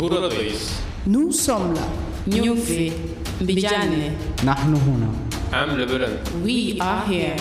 [0.00, 0.20] Wir sind da.
[0.20, 0.70] Buradayız.
[1.06, 1.86] Nous sommes là.
[2.26, 2.92] Nyufi,
[3.40, 4.10] Mbijane,
[4.44, 5.08] نحن هنا
[5.52, 6.18] Hem Lebelen.
[6.44, 7.36] we are here.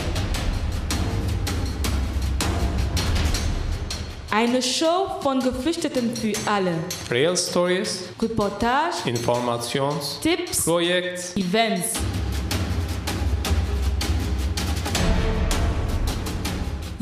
[4.32, 6.74] Eine Show von Geflüchteten für alle.
[7.10, 11.38] Real Stories, Reportage, Informations, Tipps, Projekt.
[11.38, 11.94] Events.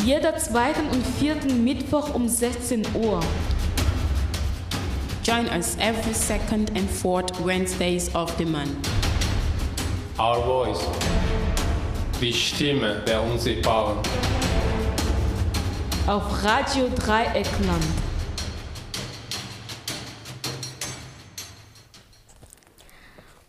[0.06, 3.20] Jeder zweiten und vierten Mittwoch um 16 Uhr.
[5.29, 8.89] Join us every second and fourth Wednesdays of the month.
[10.19, 10.83] Our Voice.
[12.19, 13.99] Die Stimme der Unsichtbaren.
[16.07, 18.08] Auf Radio Dreieckland.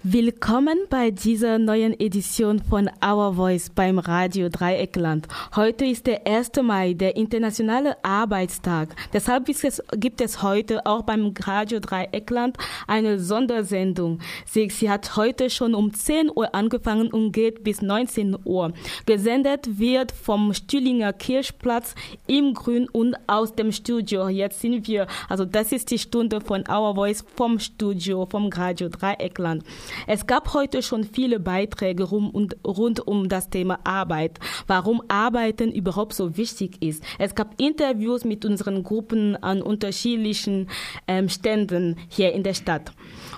[0.02, 5.28] Willkommen bei dieser neuen Edition von Our Voice beim Radio Dreieckland.
[5.58, 6.52] Heute ist der 1.
[6.64, 8.96] Mai, der internationale Arbeitstag.
[9.12, 12.56] Deshalb es, gibt es heute auch beim Radio Dreieckland
[12.88, 14.20] eine Sondersendung.
[14.46, 18.72] Sie, sie hat heute schon um 10 Uhr angefangen und geht bis 19 Uhr.
[19.06, 21.94] Gesendet wird vom Stühlinger Kirchplatz
[22.26, 24.30] im Grün und aus dem Studio.
[24.30, 28.88] Jetzt sind wir, also das ist die Stunde von Our Voice vom Studio, vom Radio
[28.88, 29.66] Dreieckland.
[30.08, 35.72] Es gab heute schon viele Beiträge rum und rund um das Thema Arbeit, warum Arbeiten
[35.72, 37.04] überhaupt so wichtig ist.
[37.18, 40.70] Es gab Interviews mit unseren Gruppen an unterschiedlichen
[41.08, 42.92] ähm, Ständen hier in der Stadt.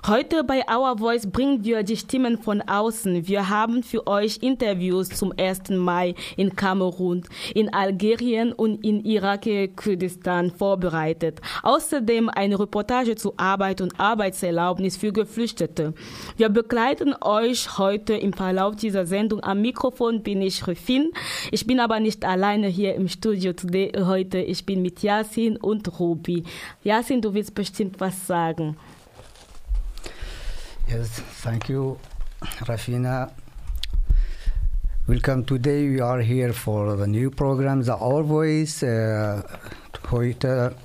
[0.07, 3.27] Heute bei Our Voice bringen wir die Stimmen von außen.
[3.27, 5.69] Wir haben für euch Interviews zum 1.
[5.69, 11.41] Mai in Kamerun, in Algerien und in Irak-Kurdistan vorbereitet.
[11.63, 15.93] Außerdem eine Reportage zu Arbeit und Arbeitserlaubnis für Geflüchtete.
[16.41, 19.43] Wir begleiten euch heute im Verlauf dieser Sendung.
[19.43, 21.11] Am Mikrofon bin ich Refin.
[21.51, 24.39] Ich bin aber nicht alleine hier im Studio today, heute.
[24.39, 26.43] Ich bin mit Yasin und Ruby.
[26.83, 28.75] Yasin, du willst bestimmt was sagen.
[30.87, 31.97] Yes, thank you,
[32.65, 33.29] Rafina.
[35.05, 35.45] Welcome.
[35.45, 38.81] Today we are here for the new program, the Our Voice.
[38.81, 39.43] Uh,
[40.11, 40.75] heute,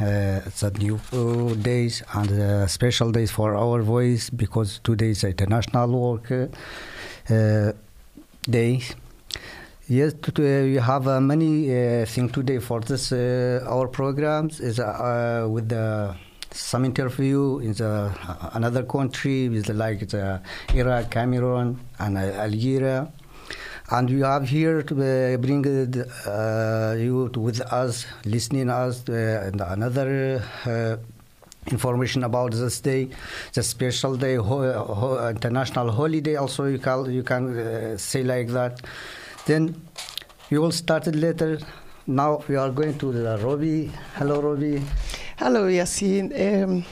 [0.00, 5.10] uh, it's a new uh, days and uh, special days for Our Voice because today
[5.10, 7.72] is International Work uh,
[8.42, 8.82] Day.
[9.88, 14.80] Yes, today we have uh, many uh, things today for this uh, our programs is
[14.80, 16.16] uh, with the
[16.50, 18.12] some interview in the
[18.54, 20.40] another country with the, like the
[20.74, 23.12] Iraq, Cameroon, and uh, Algeria,
[23.92, 29.44] and we have here to uh, bring uh, you to, with us, listening us, uh,
[29.46, 30.42] and another.
[30.66, 30.96] Uh,
[31.70, 33.08] information about this day,
[33.54, 36.34] the special day, ho- ho- international holiday.
[36.34, 38.80] Also, you can you can uh, say like that.
[39.46, 39.80] Then
[40.50, 41.60] we will start it later.
[42.06, 43.92] Now we are going to the Robbie.
[44.16, 44.82] Hello, Robbie.
[45.38, 46.64] Hello Yacine.
[46.64, 46.84] Um,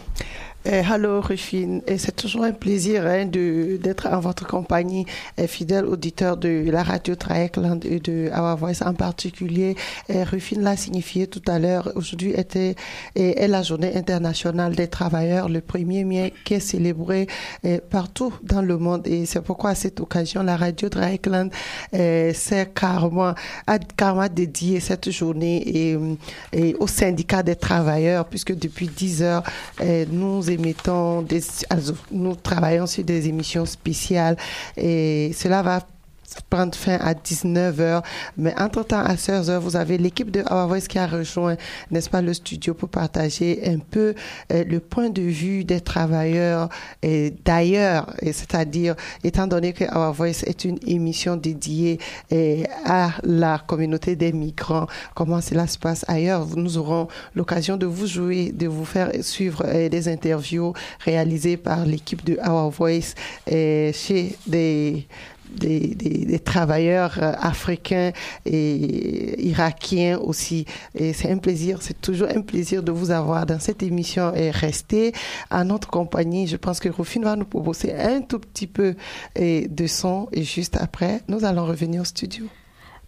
[0.67, 1.83] euh, hello Rufine.
[1.87, 5.07] Et c'est toujours un plaisir hein, d'être en votre compagnie,
[5.39, 9.77] euh, fidèle auditeur de la radio Triackland et de Our Voice en particulier.
[10.11, 11.91] Euh, Rufine l'a signifié tout à l'heure.
[11.95, 12.75] Aujourd'hui était
[13.15, 17.27] est, est la journée internationale des travailleurs, le 1er mai, qui est célébré
[17.65, 19.07] euh, partout dans le monde.
[19.07, 21.51] Et c'est pourquoi à cette occasion, la radio Triackland
[21.95, 23.35] euh, s'est carrément,
[23.67, 25.99] a carrément dédié cette journée et,
[26.53, 29.43] et au syndicat des travailleurs, puisque depuis 10 heures,
[30.11, 34.37] nous émettons des, also, nous travaillons sur des émissions spéciales
[34.77, 35.81] et cela va
[36.49, 38.03] prendre fin à 19h.
[38.37, 41.57] Mais entre-temps, à 16h, vous avez l'équipe de Our Voice qui a rejoint,
[41.91, 44.15] n'est-ce pas, le studio pour partager un peu
[44.53, 46.69] euh, le point de vue des travailleurs
[47.45, 51.99] d'ailleurs, c'est-à-dire, étant donné que Our Voice est une émission dédiée
[52.85, 56.47] à la communauté des migrants, comment cela se passe ailleurs.
[56.57, 61.85] Nous aurons l'occasion de vous jouer, de vous faire suivre euh, des interviews réalisées par
[61.85, 63.15] l'équipe de Our Voice
[63.51, 65.07] euh, chez des
[65.57, 68.13] des, des, des travailleurs euh, africains
[68.47, 70.65] et irakiens aussi.
[70.95, 74.51] Et c'est un plaisir, c'est toujours un plaisir de vous avoir dans cette émission et
[74.51, 75.13] rester
[75.51, 76.47] à notre compagnie.
[76.47, 78.95] Je pense que Rufine va nous proposer un tout petit peu
[79.37, 82.47] de son et juste après, nous allons revenir au studio.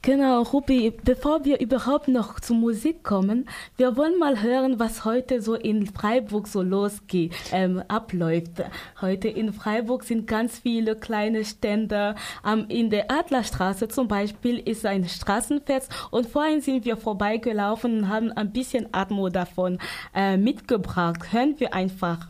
[0.05, 5.41] Genau, Rupi, bevor wir überhaupt noch zur Musik kommen, wir wollen mal hören, was heute
[5.41, 8.65] so in Freiburg so losgeht, ähm, abläuft.
[9.01, 12.17] Heute in Freiburg sind ganz viele kleine Stände.
[12.45, 18.09] Ähm, in der Adlerstraße zum Beispiel ist ein Straßenfest und vorhin sind wir vorbeigelaufen und
[18.09, 19.79] haben ein bisschen Atmo davon
[20.17, 21.33] äh, mitgebracht.
[21.33, 22.27] Hören wir einfach.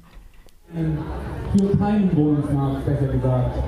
[1.56, 3.58] für keinen Wohnungsmarkt, besser gesagt.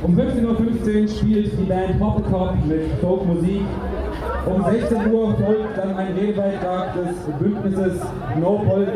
[0.00, 3.62] Um 15.15 Uhr spielt die Band Hoppekopf mit Folkmusik
[4.46, 8.00] Um 16 Uhr folgt dann ein Redebeitrag des Bündnisses
[8.40, 8.86] No, Pol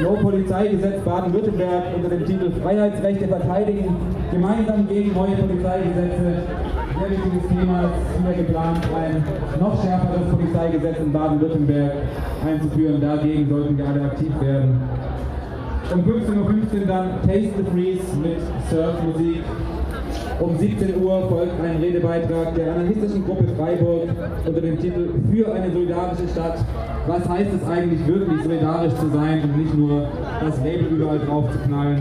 [0.00, 3.96] no Polizeigesetz Baden-Württemberg unter dem Titel Freiheitsrechte verteidigen,
[4.30, 6.42] gemeinsam gegen neue Polizeigesetze.
[6.98, 9.24] Sehr wichtiges Thema ist hier geplant, ein
[9.58, 11.92] noch schärferes Polizeigesetz in Baden-Württemberg
[12.46, 13.00] einzuführen.
[13.00, 14.80] Dagegen sollten wir alle aktiv werden.
[15.92, 18.38] Um 15.15 Uhr dann Taste the Freeze mit
[18.70, 19.42] Surfmusik.
[20.40, 24.08] Um 17 Uhr folgt ein Redebeitrag der anarchistischen Gruppe Freiburg
[24.44, 26.58] unter dem Titel Für eine solidarische Stadt.
[27.06, 30.08] Was heißt es eigentlich wirklich solidarisch zu sein und nicht nur
[30.40, 32.00] das Label überall drauf zu knallen?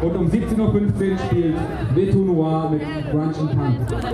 [0.00, 1.56] Und um 17.15 Uhr spielt
[1.94, 4.04] Veto Noir mit Grunge und Punk.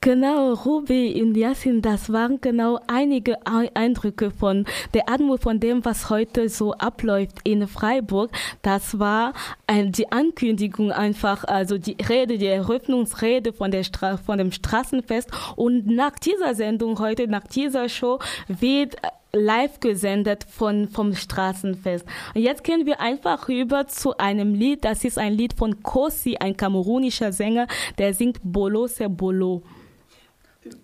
[0.00, 6.10] Genau, Ruby und Yassin, das waren genau einige Eindrücke von der Atmung von dem, was
[6.10, 8.30] heute so abläuft in Freiburg.
[8.62, 9.32] Das war
[9.66, 15.30] ein, die Ankündigung einfach, also die Rede, die Eröffnungsrede von, der Stra von dem Straßenfest.
[15.56, 18.18] Und nach dieser Sendung heute, nach dieser Show,
[18.48, 18.96] wird
[19.34, 22.06] live gesendet von, vom Straßenfest.
[22.34, 24.84] Und jetzt gehen wir einfach rüber zu einem Lied.
[24.84, 27.66] Das ist ein Lied von Kosi, ein kamerunischer Sänger,
[27.98, 29.62] der singt Bolo se Bolo.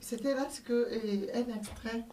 [0.00, 0.88] C'était là ce que,
[1.34, 2.04] un extrait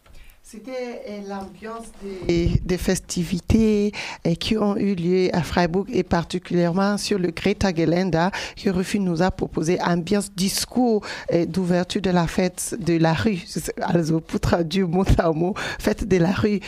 [0.50, 1.88] C'était euh, l'ambiance
[2.26, 3.92] des, des, festivités
[4.26, 8.98] euh, qui ont eu lieu à Freiburg et particulièrement sur le Greta Gelenda que Rufi
[8.98, 11.04] nous a proposé ambiance discours
[11.34, 13.44] euh, d'ouverture de la fête de la rue,
[13.82, 16.60] also pour traduire mot à mot, fête de la rue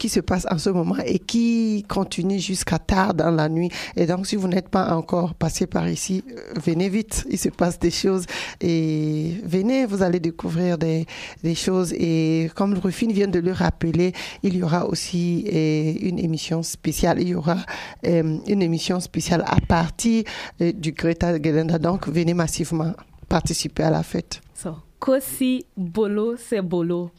[0.00, 3.70] qui se passe en ce moment et qui continue jusqu'à tard dans la nuit.
[3.94, 6.24] Et donc si vous n'êtes pas encore passé par ici,
[6.60, 8.26] venez vite, il se passe des choses
[8.60, 11.06] et venez, vous allez découvrir des,
[11.44, 11.92] des choses.
[11.92, 17.20] Et comme Rufine vient de le rappeler, il y aura aussi euh, une émission spéciale.
[17.20, 17.58] Il y aura
[18.06, 20.24] euh, une émission spéciale à partir
[20.60, 21.78] euh, du Greta Gelenda.
[21.78, 22.94] Donc, venez massivement
[23.28, 24.40] participer à la fête.
[24.54, 27.10] So, Kosi Bolo, c'est Bolo.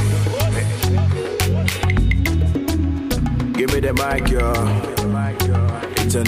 [3.57, 4.94] Give me the mic, yo.
[6.17, 6.23] Euh,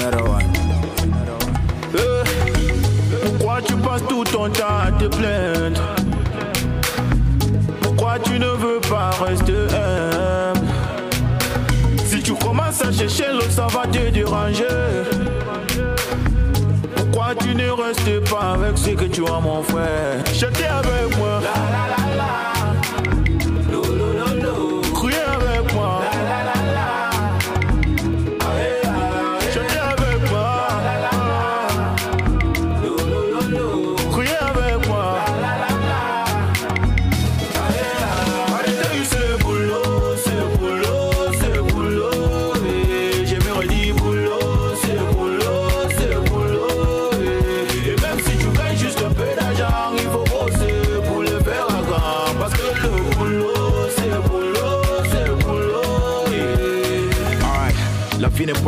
[3.25, 5.81] pourquoi tu passes tout ton temps à te plaindre?
[7.83, 9.53] Pourquoi tu ne veux pas rester
[12.05, 14.65] Si tu commences à chercher l'autre, ça va te déranger.
[16.97, 20.19] Pourquoi tu ne restes pas avec ce que tu as, mon frère?
[20.35, 21.41] Chantez avec moi.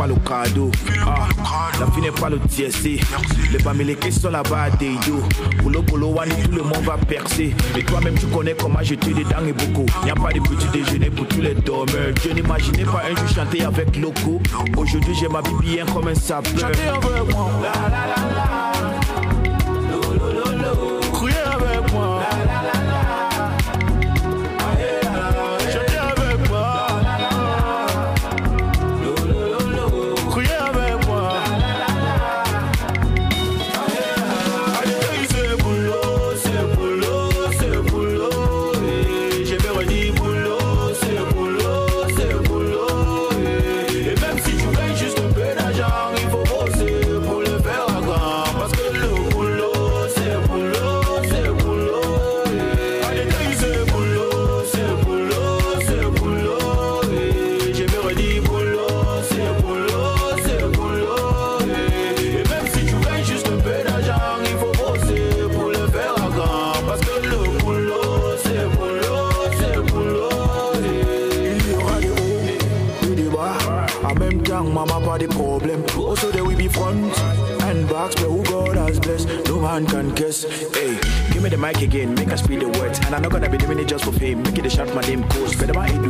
[0.07, 0.71] Le cadeau.
[1.05, 1.27] Ah,
[1.79, 2.99] la vie n'est pas le TSC.
[3.51, 5.23] Les bamilekés sont là-bas des dos.
[5.61, 7.55] Boulot, boulot, wani, tout le monde va percer.
[7.77, 9.85] Et toi-même, tu connais comment je te dedans et beaucoup.
[10.05, 12.13] Y a pas de petit déjeuner pour tous les dormeurs.
[12.23, 14.41] Je n'imaginais pas un jour chanter avec Loco.
[14.77, 16.71] Aujourd'hui, j'ai ma vie bien comme un sapeur.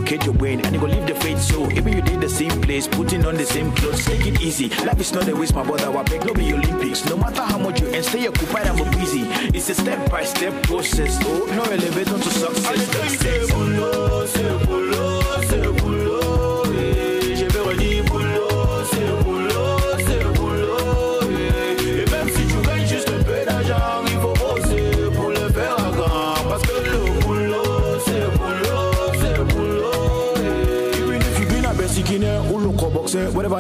[0.10, 1.70] Educate your brain, and you go leave the faith so.
[1.72, 4.70] Even you did the same place, putting on the same clothes, take it easy.
[4.84, 5.96] Life is not a waste, my brother.
[5.96, 7.06] I beg, no be Olympics.
[7.06, 9.22] No matter how much you and stay occupied, I'm busy.
[9.56, 11.20] It's a step by step process.
[11.22, 13.60] Oh, no elevator to success.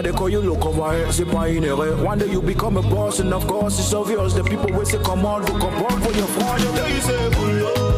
[0.01, 2.01] They call you, look here, c'est pas une erreur.
[2.05, 4.33] One day you become a boss, and of course it's obvious.
[4.33, 6.63] The people will say, come on, go come on for your front.
[6.63, 7.88] Your day,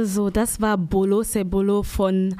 [0.00, 2.34] Also, das war Bolo se Bolo von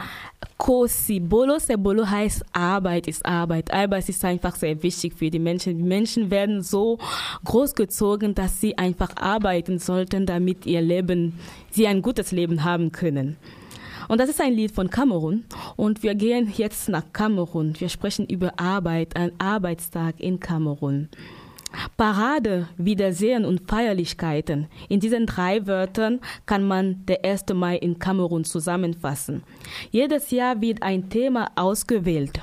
[0.56, 1.20] Kosi.
[1.20, 3.70] Bolo se Bolo heißt Arbeit ist Arbeit.
[3.70, 5.76] Arbeit ist einfach sehr wichtig für die Menschen.
[5.76, 6.96] Die Menschen werden so
[7.44, 11.34] großgezogen, dass sie einfach arbeiten sollten, damit ihr Leben,
[11.70, 13.36] sie ein gutes Leben haben können.
[14.08, 15.44] Und das ist ein Lied von Kamerun.
[15.76, 17.74] Und wir gehen jetzt nach Kamerun.
[17.78, 21.10] Wir sprechen über Arbeit, ein Arbeitstag in Kamerun.
[21.96, 24.68] Parade, Wiedersehen und Feierlichkeiten.
[24.88, 27.46] In diesen drei Wörtern kann man der 1.
[27.54, 29.42] Mai in Kamerun zusammenfassen.
[29.90, 32.40] Jedes Jahr wird ein Thema ausgewählt.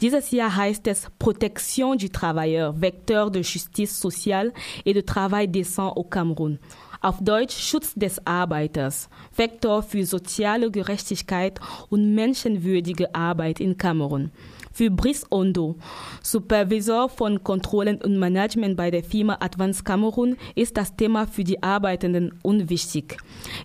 [0.00, 4.52] Dieses Jahr heißt es Protection du Travailleur, Vecteur de Justice sociale
[4.84, 6.58] et de Travail décent au Cameroun.
[7.00, 14.30] Auf Deutsch Schutz des Arbeiters, Vektor für soziale Gerechtigkeit und menschenwürdige Arbeit in Kamerun.
[14.74, 15.76] Für Brice Ondo,
[16.20, 21.62] Supervisor von Kontrollen und Management bei der Firma Advance Cameroon, ist das Thema für die
[21.62, 23.16] Arbeitenden unwichtig.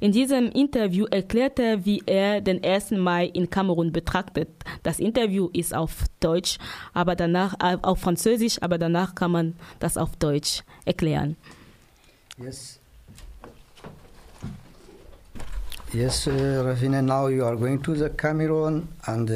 [0.01, 2.91] In diesem Interview erklärt er, wie er den 1.
[2.91, 4.49] Mai in Kamerun betrachtet.
[4.83, 6.59] Das Interview ist auf Deutsch,
[6.93, 11.37] aber danach äh, auf Französisch, aber danach kann man das auf Deutsch erklären.
[12.37, 12.78] Yes.
[15.91, 16.31] Yes, uh,
[16.63, 19.33] Rafina, now you are going to the Cameroon, and uh,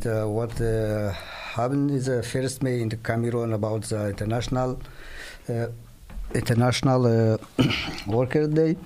[0.00, 4.80] the, what uh, happened is the first May in the Cameroon about the international
[5.50, 5.66] uh,
[6.34, 7.36] international uh,
[8.06, 8.78] Worker Day.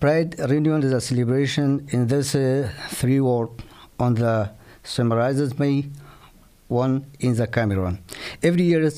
[0.00, 3.50] Pride reunion is a celebration in this uh, three word
[3.98, 4.50] on the
[4.82, 5.84] summarizes May
[6.68, 7.98] one in the Cameroon.
[8.42, 8.90] Every year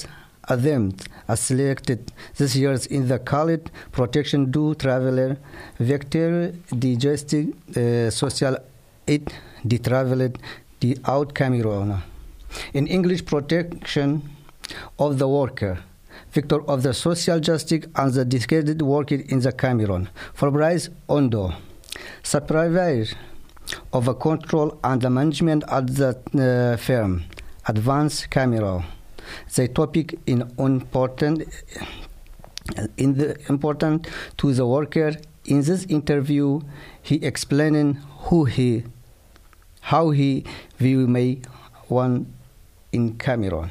[0.51, 0.93] a them
[1.29, 5.39] are selected this year in the called protection do traveler
[5.79, 6.53] vector
[6.87, 8.57] digestive uh, social
[9.07, 9.33] aid
[9.65, 10.33] the traveler
[10.81, 12.03] the out Cameroon.
[12.75, 14.23] In English protection
[14.99, 15.79] of the worker
[16.33, 20.09] victor of the social justice and the dedicated worker in the Cameroon.
[20.35, 21.53] For Bryce Ondo,
[22.23, 23.17] supervisor
[23.93, 27.25] of the control and the management at the uh, firm,
[27.67, 28.85] Advance Cameroon.
[29.55, 31.43] The topic in important
[32.97, 34.09] in the important
[34.39, 35.13] to the worker.
[35.47, 36.61] In this interview,
[37.03, 37.95] he explaining
[38.29, 38.85] who he,
[39.81, 40.45] how he
[40.79, 41.41] view May
[41.89, 42.27] one
[42.93, 43.71] in Cameroon.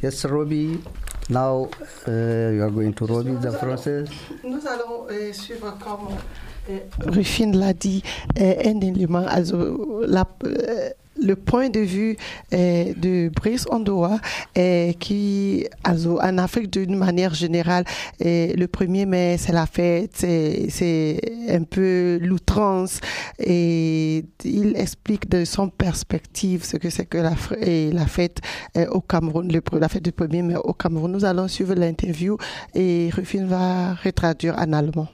[0.00, 0.82] Yes, Robbie.
[1.28, 1.68] Now
[2.06, 4.08] uh, you are going to Robbie the process.
[4.44, 6.16] Nous allons euh, suivre comme
[6.70, 8.02] euh, Rufine l'a dit,
[8.38, 10.90] euh, un élément, also, la, euh,
[11.24, 12.16] le point de vue
[12.52, 14.18] euh, de Brice Ondoa,
[14.58, 17.84] euh, qui, en Afrique d'une manière générale,
[18.24, 23.00] euh, le 1er mai, c'est la fête, c'est un peu l'outrance,
[23.38, 28.40] et il explique de son perspective ce que c'est que la, fête
[28.76, 31.10] euh, au Cameroun, la fête du 1er mai au Cameroun.
[31.10, 32.36] Nous allons suivre l'interview
[32.74, 35.08] et Rufine va retraduire en allemand.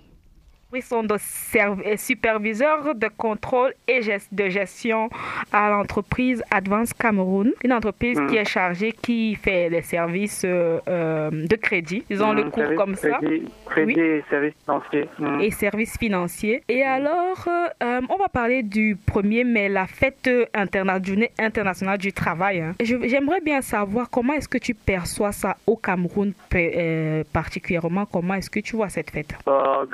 [0.73, 4.01] Oui, sont de euh, superviseurs de contrôle et
[4.31, 5.11] de gestion
[5.53, 11.31] à l'entreprise Advance Cameroun, une entreprise qui est chargée, qui fait des services euh, euh,
[11.33, 13.19] de crédit, disons le Mm, cours comme ça,
[13.67, 14.01] crédit, Oui.
[14.01, 15.09] et services financiers.
[15.19, 15.41] Mm.
[15.41, 16.63] et services financiers.
[16.69, 22.13] Et alors, euh, on va parler du 1er mai, la fête interna- journée internationale du
[22.13, 22.61] travail.
[22.61, 22.75] hein.
[22.81, 28.51] J'aimerais bien savoir comment est-ce que tu perçois ça au Cameroun euh, particulièrement, comment est-ce
[28.51, 29.35] que tu vois cette fête?
[29.49, 29.85] Euh,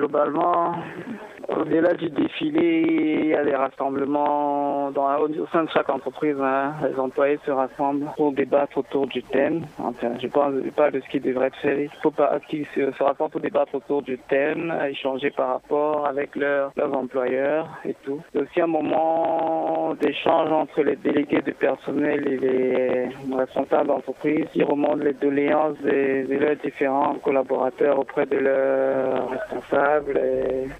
[0.66, 1.35] 哦。
[1.48, 6.36] Au-delà du défilé, il y a des rassemblements dans, au, sein de chaque entreprise.
[6.40, 6.74] hein.
[6.88, 9.62] Les employés se rassemblent pour débattre autour du thème.
[9.78, 11.84] Enfin, je parle, parle de ce qui devrait être fait.
[11.84, 16.06] Il faut pas qu'ils se, se rassemblent pour débattre autour du thème, échanger par rapport
[16.06, 18.20] avec leurs employeurs et tout.
[18.32, 24.62] C'est aussi un moment d'échange entre les délégués du personnel et les responsables d'entreprise qui
[24.62, 30.20] remontent les doléances de leurs différents collaborateurs auprès de leurs responsables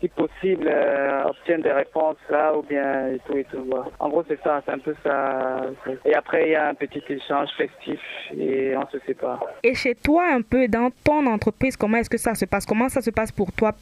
[0.00, 3.64] si possible euh, obtiennent des réponses là ou bien et tout et tout.
[3.68, 3.86] voilà.
[3.98, 5.60] En gros c'est ça, c'est un peu ça.
[6.04, 8.00] Et après il y a un petit échange festif
[8.36, 9.44] et on se sépare.
[9.62, 12.66] Et chez toi, un peu dans ton entreprise, comment est-ce que ça se passe?
[12.66, 13.72] Comment ça se passe pour toi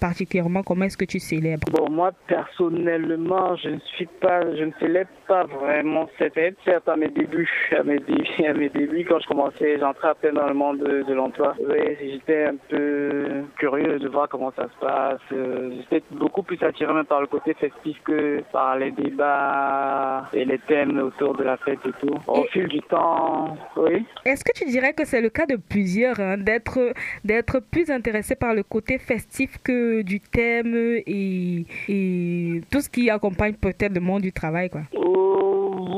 [0.00, 0.62] particulièrement?
[0.62, 1.68] Comment est-ce que tu célèbres?
[1.70, 6.56] Bon, moi, personnellement, je ne suis pas, je ne célèbre pas vraiment cette fête.
[6.64, 10.14] Certes, à mes débuts, à mes débuts, à mes débuts quand je commençais, j'entrais à
[10.14, 11.54] peine dans le monde de, de l'emploi.
[12.00, 16.90] J'étais un peu curieux de voir comment ça se passe, euh, j'étais beaucoup plus attiré
[16.94, 21.58] même par le côté festif que par les débats et les thèmes autour de la
[21.58, 22.16] fête et tout.
[22.26, 24.06] Au fil du temps, oui.
[24.24, 26.78] Est-ce que tu dirais que c'est le cas de plusieurs, hein, d'être
[27.24, 30.74] d'être plus intéressé par le côté festif que du thème
[31.06, 34.82] et, et tout ce qui accompagne peut-être le monde du travail, quoi?
[34.96, 35.43] Oh,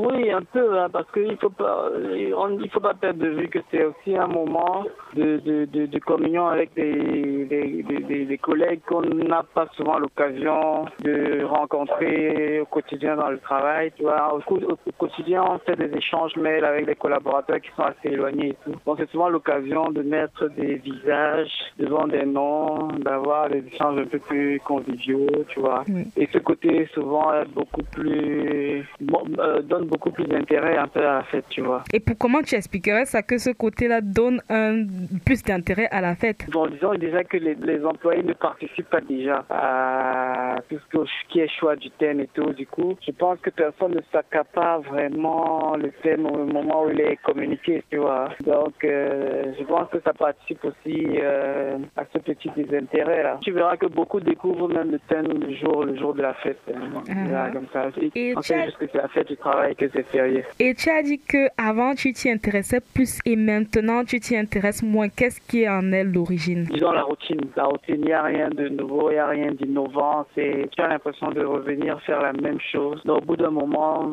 [0.05, 1.89] oui, un peu, hein, parce qu'il faut pas,
[2.35, 5.85] on- il faut pas perdre de vue que c'est aussi un moment de, de, de,
[5.85, 12.65] de communion avec des, des, des- collègues qu'on n'a pas souvent l'occasion de rencontrer au
[12.65, 13.91] quotidien dans le travail.
[13.95, 17.69] Tu vois, au, cou- au quotidien, on fait des échanges mails avec des collaborateurs qui
[17.75, 18.75] sont assez éloignés et tout.
[18.85, 24.05] Donc c'est souvent l'occasion de mettre des visages devant des noms, d'avoir des échanges un
[24.05, 25.83] peu plus conviviaux, tu vois.
[26.15, 30.99] Et ce côté souvent est beaucoup plus bon, euh, donne beaucoup plus d'intérêt un peu
[31.05, 31.83] à la fête, tu vois.
[31.93, 34.85] Et pour comment tu expliquerais ça que ce côté-là donne un
[35.25, 36.45] plus d'intérêt à la fête?
[36.51, 41.39] Bon, disons déjà que les, les employés ne participent pas déjà à tout ce qui
[41.39, 42.51] est choix du thème et tout.
[42.53, 47.01] Du coup, je pense que personne ne s'accapare vraiment le thème au moment où il
[47.01, 48.29] est communiqué, tu vois.
[48.45, 53.37] Donc, euh, je pense que ça participe aussi euh, à ce petit désintérêt là.
[53.43, 56.59] Tu verras que beaucoup découvrent même le thème le jour, le jour de la fête.
[56.73, 57.01] hein.
[57.05, 57.87] Tu verras comme ça.
[58.11, 60.43] Et as- sait juste que c'est la fête du travail, que c'est férié.
[60.59, 64.83] Et tu as dit que avant tu t'y intéressais plus et maintenant tu t'y intéresses
[64.83, 65.09] moins.
[65.09, 66.65] Qu'est-ce qui en est l'origine?
[66.65, 67.41] Disons la routine.
[67.55, 70.25] La routine, il n'y a rien de nouveau, il n'y a rien d'innovant.
[70.35, 73.01] C'est, tu as l'impression de revenir faire la même chose.
[73.05, 74.09] Donc, au bout d'un moment,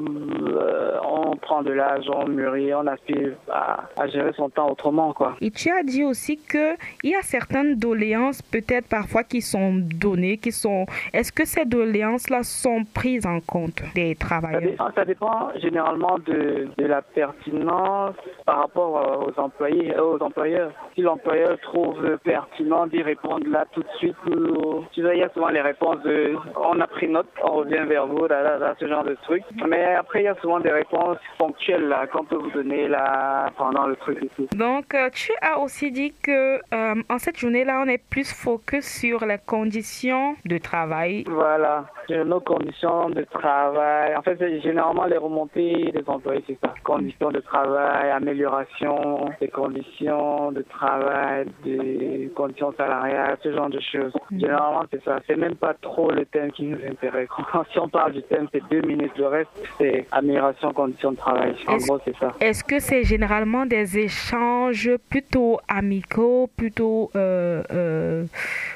[0.47, 5.13] euh, on prend de l'âge, on mûrit, on aspire à, à gérer son temps autrement,
[5.13, 5.37] quoi.
[5.41, 9.75] Et tu as dit aussi que il y a certaines doléances peut-être parfois qui sont
[9.75, 10.87] données, qui sont.
[11.13, 14.61] Est-ce que ces doléances-là sont prises en compte des Ça travailleurs?
[14.63, 18.15] dépend, ça dépend généralement de, de la pertinence
[18.47, 20.71] par rapport euh, aux employés, euh, aux employeurs.
[20.95, 25.23] Si l'employeur trouve pertinent d'y répondre là tout de suite, ou- tu vois, il y
[25.23, 28.59] a souvent les réponses de on a pris note, on revient vers vous, là, là,
[28.59, 29.43] là, ce genre de truc.
[29.67, 33.51] Mais après, il y a souvent des réponses ponctuelles là qu'on peut vous donner là
[33.57, 34.49] pendant le truc et tout.
[34.57, 38.85] Donc, euh, tu as aussi dit que euh, en cette journée-là, on est plus focus
[38.87, 41.25] sur les conditions de travail.
[41.29, 44.15] Voilà, sur nos conditions de travail.
[44.17, 46.75] En fait, généralement les remontées des employés, c'est ça.
[46.85, 54.13] Conditions de travail, amélioration des conditions de travail, des conditions salariales, ce genre de choses.
[54.31, 55.19] Généralement, c'est ça.
[55.27, 57.29] C'est même pas trop le thème qui nous intéresse.
[57.73, 59.13] si on parle du thème, c'est deux minutes.
[59.17, 61.55] Le reste, c'est amélioration conditions de travail.
[61.67, 62.33] En Est-ce- gros, c'est ça.
[62.41, 68.25] Est-ce que c'est généralement des échanges plutôt amicaux, plutôt euh, euh,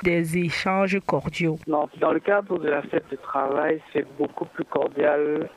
[0.03, 1.59] des échanges cordiaux?
[1.66, 5.49] Non, dans le cadre de la fête de travail, c'est beaucoup plus cordial.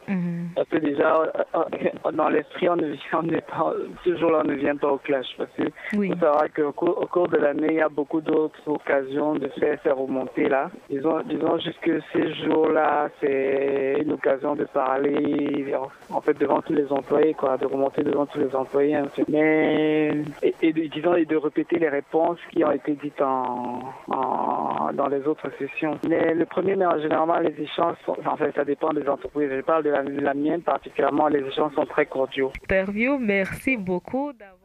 [0.55, 3.73] Parce que déjà, euh, euh, dans l'esprit, on ne vient on pas,
[4.17, 5.27] jour-là, on ne vient pas au clash.
[5.37, 5.63] Parce que
[5.97, 6.11] Oui.
[6.55, 9.91] qu'au cours, au cours de l'année, il y a beaucoup d'autres occasions de faire ces
[9.91, 10.69] remontées-là.
[10.89, 15.73] Disons, disons juste que ces jours-là, c'est une occasion de parler,
[16.11, 18.97] en fait, devant tous les employés, quoi, de remonter devant tous les employés.
[19.05, 19.25] fait.
[19.29, 24.91] Mais, et, et disons, et de répéter les réponses qui ont été dites en, en-
[24.93, 25.97] dans les autres sessions.
[26.07, 29.49] Mais le premier, mais généralement, les échanges sont, en fait, ça dépend des entreprises.
[29.51, 32.51] Je parle de la, de la mienne particulièrement, les échanges sont très cordiaux.
[32.63, 34.60] Interview, merci beaucoup d'avoir.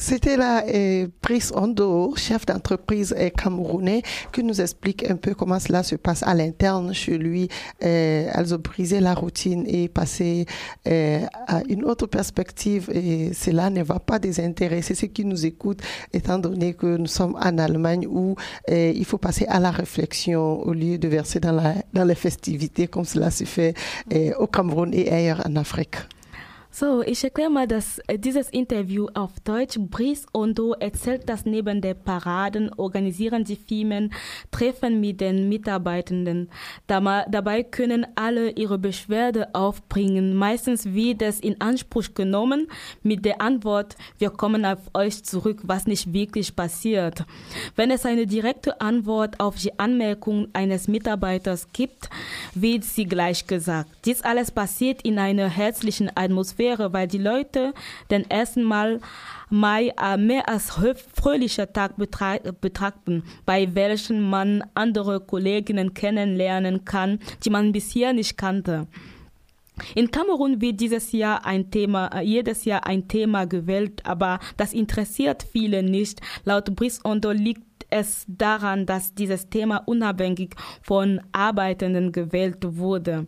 [0.00, 5.58] C'était là euh, Brice Ondo, chef d'entreprise euh, camerounais, qui nous explique un peu comment
[5.58, 7.48] cela se passe à l'interne chez lui.
[7.82, 10.46] Euh, elles ont brisé la routine et passé
[10.86, 15.82] euh, à une autre perspective et cela ne va pas désintéresser ceux qui nous écoutent
[16.12, 18.36] étant donné que nous sommes en Allemagne où
[18.70, 22.14] euh, il faut passer à la réflexion au lieu de verser dans, la, dans les
[22.14, 23.74] festivités comme cela se fait
[24.38, 25.96] au Cameroun et ailleurs en Afrique.
[26.78, 29.76] So, ich erkläre mal das, äh, dieses Interview auf Deutsch.
[29.80, 34.12] Brice Ondo erzählt, dass neben der Paraden organisieren die Firmen
[34.52, 36.48] Treffen mit den Mitarbeitenden.
[36.86, 40.36] Dabei können alle ihre Beschwerde aufbringen.
[40.36, 42.68] Meistens wird es in Anspruch genommen
[43.02, 47.24] mit der Antwort, wir kommen auf euch zurück, was nicht wirklich passiert.
[47.74, 52.08] Wenn es eine direkte Antwort auf die Anmerkung eines Mitarbeiters gibt,
[52.54, 53.90] wird sie gleich gesagt.
[54.04, 57.72] Dies alles passiert in einer herzlichen Atmosphäre, weil die Leute
[58.10, 59.00] den ersten Mal
[59.50, 67.18] Mai äh, mehr als fröhlicher Tag betra betrachten, bei welchem man andere Kolleginnen kennenlernen kann,
[67.44, 68.86] die man bisher nicht kannte.
[69.94, 74.72] In Kamerun wird dieses Jahr ein Thema, äh, jedes Jahr ein Thema gewählt, aber das
[74.72, 76.20] interessiert viele nicht.
[76.44, 83.26] Laut Brice Ondo liegt es daran, dass dieses Thema unabhängig von Arbeitenden gewählt wurde.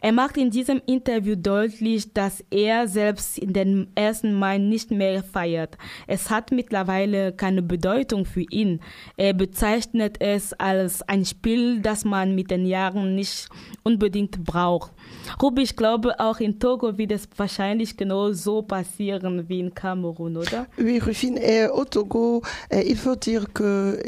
[0.00, 4.24] Er macht in diesem Interview deutlich, dass er selbst in den 1.
[4.24, 5.76] Mai nicht mehr feiert.
[6.06, 8.80] Es hat mittlerweile keine Bedeutung für ihn.
[9.16, 13.48] Er bezeichnet es als ein Spiel, das man mit den Jahren nicht
[13.82, 14.92] unbedingt braucht.
[15.40, 20.36] Ruby, ich glaube, auch in Togo wird es wahrscheinlich genau so passieren wie in Kamerun,
[20.36, 20.66] oder?
[20.78, 22.42] Oui, Rufine, au Togo,
[22.72, 23.98] il faut dire que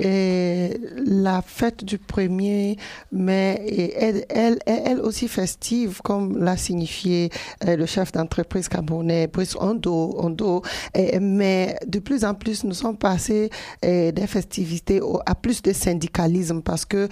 [1.04, 2.76] la fête du 1er
[3.12, 7.30] mai elle, elle, elle aussi festive, comme l'a signifié
[7.66, 10.62] eh, le chef d'entreprise camerounais, Brice Ondo.
[11.20, 13.50] Mais de plus en plus, nous sommes passés
[13.82, 17.08] des festivités à plus de syndicalisme parce que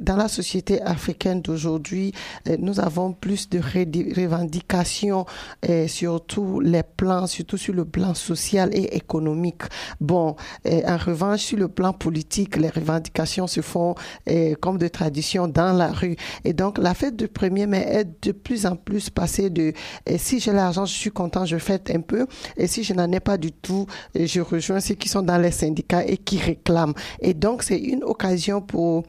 [0.00, 2.12] dans la société africaine d'aujourd'hui,
[2.58, 5.26] nous avons plus de revendications
[5.68, 9.62] euh, sur tous les plans, surtout sur le plan social et économique.
[10.00, 13.94] Bon, en revanche, sur le plan politique, les revendications se font
[14.60, 16.16] comme de tradition dans la rue.
[16.44, 19.72] Et donc, la fête du 1er mai est de plus en plus passée de
[20.16, 22.26] si j'ai l'argent, je suis content, je fête un peu.
[22.56, 25.50] Et si je n'en ai pas du tout, je rejoins ceux qui sont dans les
[25.50, 26.94] syndicats et qui réclament.
[27.20, 29.04] Et donc, c'est une occasion pour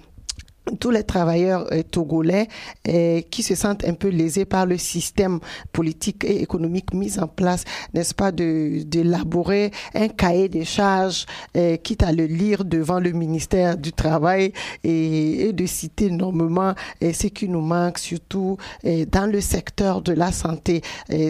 [0.79, 2.47] tous les travailleurs euh, togolais
[2.87, 5.39] euh, qui se sentent un peu lésés par le système
[5.71, 11.25] politique et économique mis en place, n'est-ce pas, de d'élaborer un cahier des charges,
[11.55, 16.73] euh, quitte à le lire devant le ministère du Travail et, et de citer normalement
[17.01, 20.81] ce qui nous manque, surtout dans le secteur de la santé.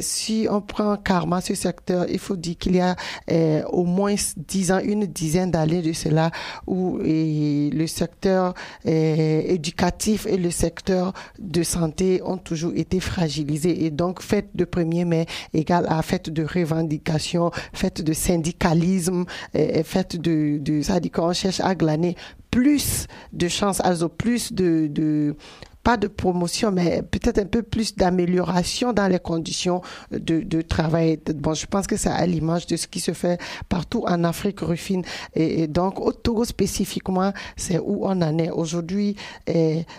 [0.02, 2.96] Si on prend karma ce secteur, il faut dire qu'il y a
[3.70, 6.32] au moins dix ans, une dizaine d'années de cela,
[6.68, 8.54] où le secteur
[9.26, 13.86] éducatif et le secteur de santé ont toujours été fragilisés.
[13.86, 19.26] Et donc, fête de 1er mai égale à fête de revendication, fête de syndicalisme,
[19.84, 22.16] fête de, ça dit qu'on cherche à glaner
[22.52, 23.82] plus de chances,
[24.18, 25.36] plus de
[25.86, 31.20] pas de promotion, mais peut-être un peu plus d'amélioration dans les conditions de, de, travail.
[31.36, 34.62] Bon, je pense que c'est à l'image de ce qui se fait partout en Afrique
[34.62, 35.04] rufine.
[35.36, 39.16] Et, donc, au Togo spécifiquement, c'est où on en est aujourd'hui.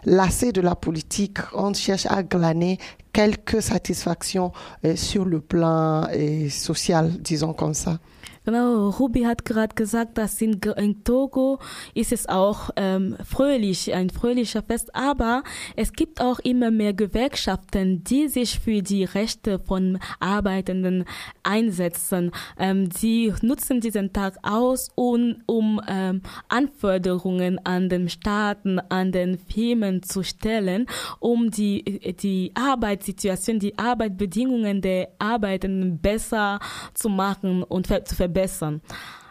[0.05, 2.79] Lassé de la politique, on cherche à glaner
[3.13, 4.53] quelques satisfactions
[4.85, 7.99] euh, sur le plan euh, social, disons comme ça.
[8.47, 11.59] Genau, Ruby hat gerade gesagt, dass in, in Togo
[11.95, 15.43] ist es auch ähm, fröhlich, ein fröhlicher Fest, aber
[15.75, 21.07] es gibt auch immer mehr Gewerkschaften, die sich für die Rechte von Arbeitenden
[21.43, 22.31] einsetzen.
[22.57, 29.39] Ähm, sie nutzen diesen Tag aus, um, um ähm, Anforderungen an den Staaten, an den
[29.39, 30.87] Firmen zu stellen,
[31.19, 31.83] um die,
[32.21, 36.61] die Arbeitssituation, die Arbeitsbedingungen der Arbeitenden besser
[36.95, 38.81] zu machen und zu verbessern verbessern.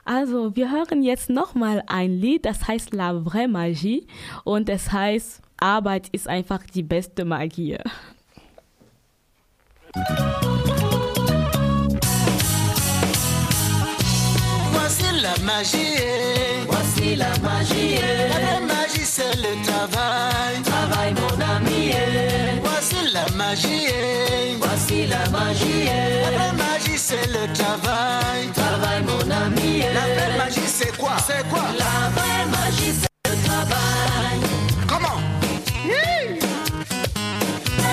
[0.04, 4.08] Also, wir hören jetzt nochmal ein Lied, das heißt La Vraie Magie.
[4.44, 7.78] Und es heißt Arbeit ist einfach die beste Magie.
[14.74, 15.98] Voici la magie,
[16.68, 21.92] voici la magie, la vraie magie c'est le travail, travail mon ami,
[22.62, 23.88] voici la magie,
[24.60, 30.66] voici la magie, la vraie magie c'est le travail, travail mon ami, la vraie magie
[30.66, 34.40] c'est quoi, c'est quoi, la vraie magie c'est le travail,
[34.88, 35.20] comment?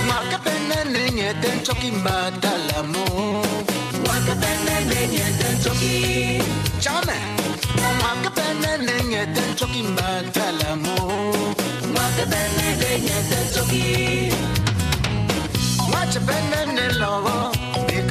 [0.09, 1.91] Makapene nyete choki.
[1.93, 3.05] Mbadalamo
[4.07, 4.77] Makapene
[5.13, 6.43] nyete choki
[6.81, 7.19] Chame
[8.03, 8.73] Makapene
[9.11, 10.97] nyete choki mbadalamo
[11.95, 12.67] Makapene
[13.07, 14.33] nyete choki.
[15.91, 17.72] Machapene lovo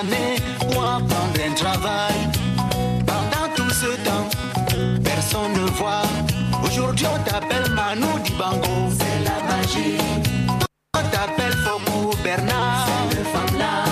[0.00, 2.14] Pour apprendre un travail.
[3.06, 4.30] Pendant tout ce temps
[5.04, 6.08] Personne ne voit.
[6.64, 8.88] Aujourd'hui on t'appelle Manu Dibango.
[8.98, 9.98] C'est la magie.
[10.96, 12.86] On t'appelle Fokou Bernard.
[13.10, 13.84] C'est le femme là.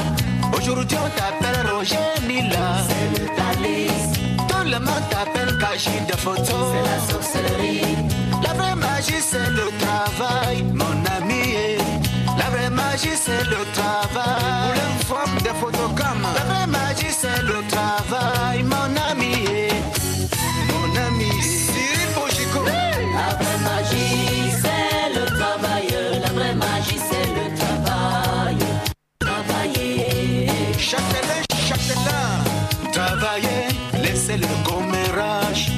[0.56, 4.46] Aujourd'hui on t'appelle Roger Mila C'est le Thalys.
[4.48, 6.54] Tout le monde t'appelle Kashi de photo.
[6.72, 7.82] C'est la sorcellerie.
[8.42, 11.76] La vraie magie c'est le travail Mon ami.
[12.38, 14.78] La vraie magie c'est le travail
[17.20, 19.34] c'est le travail, mon ami.
[20.70, 22.62] Mon ami, Cyril Bojico.
[22.64, 25.86] La vraie magie, c'est le travail.
[26.22, 28.58] La vraie magie, c'est le travail.
[29.18, 30.46] Travailler.
[30.78, 32.92] Châtelet, Châtelet.
[32.92, 33.62] Travailler,
[34.04, 35.72] laissez le commérage.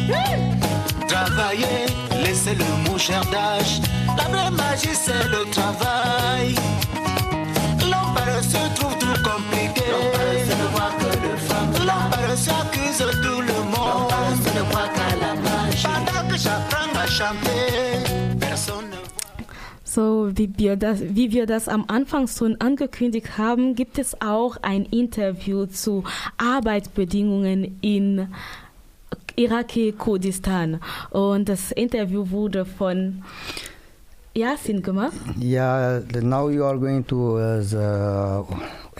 [1.09, 1.87] Travailler,
[2.22, 3.81] laissez le mouchardage.
[4.18, 6.55] La vraie magie, c'est le travail.
[7.90, 9.89] L'homme se trouve tout compliqué.
[19.92, 24.57] So, wie wir, das, wie wir das am Anfang schon angekündigt haben, gibt es auch
[24.62, 26.05] ein Interview zu
[26.38, 28.29] Arbeitsbedingungen in
[29.35, 30.79] Iraki Kurdistan.
[31.11, 33.24] Und das Interview wurde von
[34.33, 35.12] Yasin gemacht.
[35.37, 38.44] The- now you are going to uh, the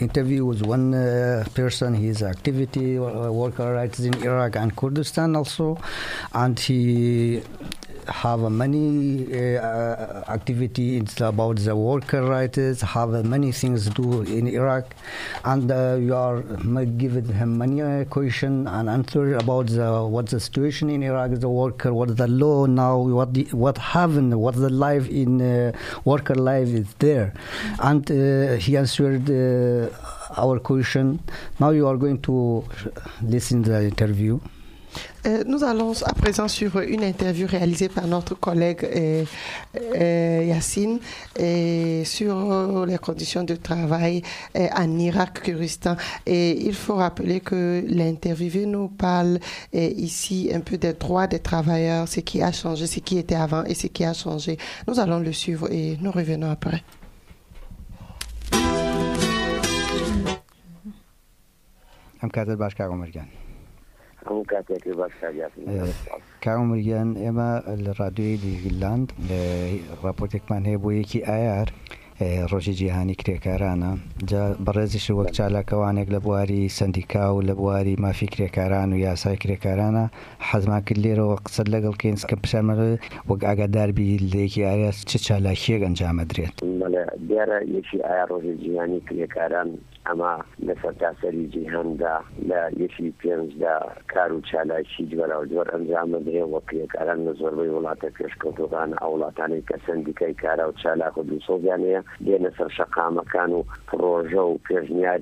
[0.03, 1.95] interview with one uh, person.
[1.95, 5.79] He's activity uh, worker rights in Iraq and Kurdistan also,
[6.33, 7.43] and he
[8.09, 13.91] have many uh, uh, activity it's about the worker rights have uh, many things to
[13.91, 14.85] do in iraq.
[15.45, 20.27] And uh, you are m- giving him many uh, question and answer about the what
[20.29, 24.55] the situation in iraq the worker what the law now what the, what happened what
[24.55, 25.73] the life in uh,
[26.05, 27.33] worker life is there.
[27.81, 29.89] And uh, he answered uh,
[30.37, 31.21] our question.
[31.59, 32.65] Now you are going to
[33.23, 34.41] listen the interview
[35.48, 39.26] nous allons à présent suivre une interview réalisée par notre collègue euh,
[39.96, 41.00] euh, Yacine
[41.38, 44.22] et sur euh, les conditions de travail
[44.56, 45.96] euh, en Irak, Kurdistan.
[46.26, 49.40] Et il faut rappeler que l'interviewé nous parle
[49.74, 53.36] euh, ici un peu des droits des travailleurs, ce qui a changé, ce qui était
[53.36, 54.58] avant et ce qui a changé.
[54.88, 56.84] Nous allons le suivre et nous revenons après.
[62.24, 63.39] ام کاتر باش کاغو مرگان
[66.71, 67.51] مرگان ئێمە
[67.85, 69.09] لە ڕادوی دیگللاند
[70.05, 71.69] راپۆرتێکمان هەیە بۆ یەکی ئایار
[72.51, 73.91] ڕۆژی جیهانی کرێکارانە.
[74.67, 80.05] بەڕێزیش وەک چالاکەوانێک لە بواری سندیکا و لە بواری مافی کرێکاران و یاسای کرێکارانە.
[80.49, 82.89] حەزمان کرد لێرەوە قسە لەگەڵ کەینسکە پشەمەرە
[83.29, 89.69] وەک ئاگاداربی لەیەکی ئایا چ چالاکیەک ئەنجامەدرێت؟ بەڵێ دیارە یەکی ئایا ڕۆژی جیهانی کرێکاران
[90.09, 90.33] ئەمە
[90.67, 92.17] لە سەرتاسەری جیهاندا
[92.49, 93.77] لە یەکی پێنجدا
[94.13, 99.67] کار و چالاکی جوەرە جۆر ئەنجامە درێ وە کرێکاران لە زۆربەی وڵاتە پێشکەوتەکان ئەو وڵاتانی
[99.69, 105.21] کە سندیکای کارا و چالاک و دووسۆزیانەیە دێنە سەر شەقامەکان و پرۆژە و پێشنیار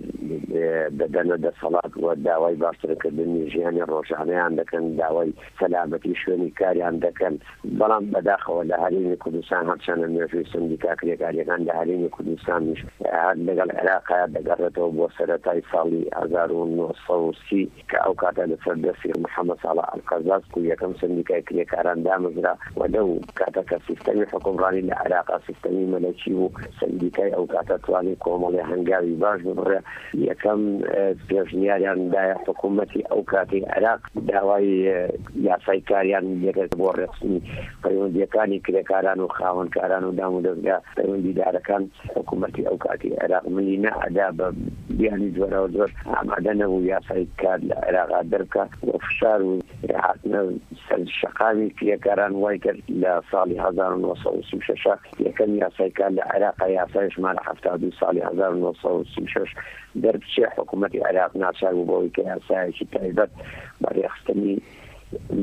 [1.00, 7.34] دەدەنە دەسەڵات وە داوای باشترکردنی ژیانی ڕۆژانەیان دەکەن داوای سەلامەتی شوێنی کاریان دەکەن.
[7.78, 12.80] بەڵام بەداخەوە لە هەرینی کوردستان هەرچەنە نوێژوی سندیکا کرێکاریەکان لە هەرینی کوردستانیش
[13.24, 14.16] هەر لەگەڵ عێراقا
[14.68, 20.92] دەگەڕێتەوە بۆ سەرەتای ساڵی 1930 کە ئەو کاتە لەسەر دەستی محەممەد ساڵە ئەلقەزاز و یەکەم
[21.00, 26.50] سندیکای کرێکاران دامەزرا و لەو کاتەکە سیستەمی حکومڕانی لە عێراقا سیستەمی مەلەکی و
[26.80, 29.80] سندیکای ئەو کاتە توانی کۆمەڵی هەنگاوی باش بڕێ
[30.28, 30.60] یەکەم
[31.28, 34.00] پێشنیاریاندایە حکوومەتی ئەو کاتی عێراق
[34.30, 34.68] داوای
[35.48, 37.40] یاسای کاریان یەکێت بۆ ڕێخستنی
[37.84, 41.82] پەیوەندیەکانی کرێکاران و خاوەنکاران و دام و دەستگا پەیوەندیدارەکان
[42.16, 44.46] حکوومەتی ئەو کاتی عێراق منی نەعدا بە
[44.98, 49.52] بیانی جوەرەوە زۆر ئامادە نەبوو یاسای کار لە عێراقا دەرکە و فشار و
[50.04, 50.40] هاتنە
[50.86, 54.86] سەر شقاوی کرێکاران وای کرد لە ساڵی 1936
[55.26, 57.42] یەکەم یاسای کار لە عێراقا یاسای ژمارە
[57.82, 59.54] دو ساڵی 1936
[60.02, 63.30] دەربچێ حکوومەتی عێراق ناچار بوو بەوەی کە یاسایەکی تایبەت
[63.82, 64.56] بەڕێخستنی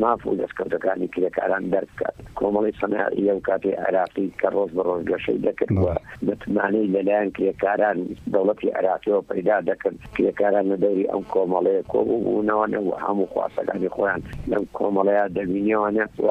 [0.01, 2.15] ماف و دەستکەوتەکانی کرێکاران دەرکات.
[2.39, 5.93] کۆمەڵی سەنائی ئەو کاتی عراقی کە ڕۆژ بە ڕۆژ گەشەی دەکردوە
[6.27, 7.97] دەتمانەی لەلایەن کرێکاران
[8.33, 9.97] دەوڵەتی عراقیەوە پیدا دەکرد.
[10.15, 16.27] کرێکاران لە دەوری ئەم کۆمەڵەیە کۆبوونەوەە و هەموو خواستەکانی خۆیان لەم کۆمەڵەیە دەبینیەوەە و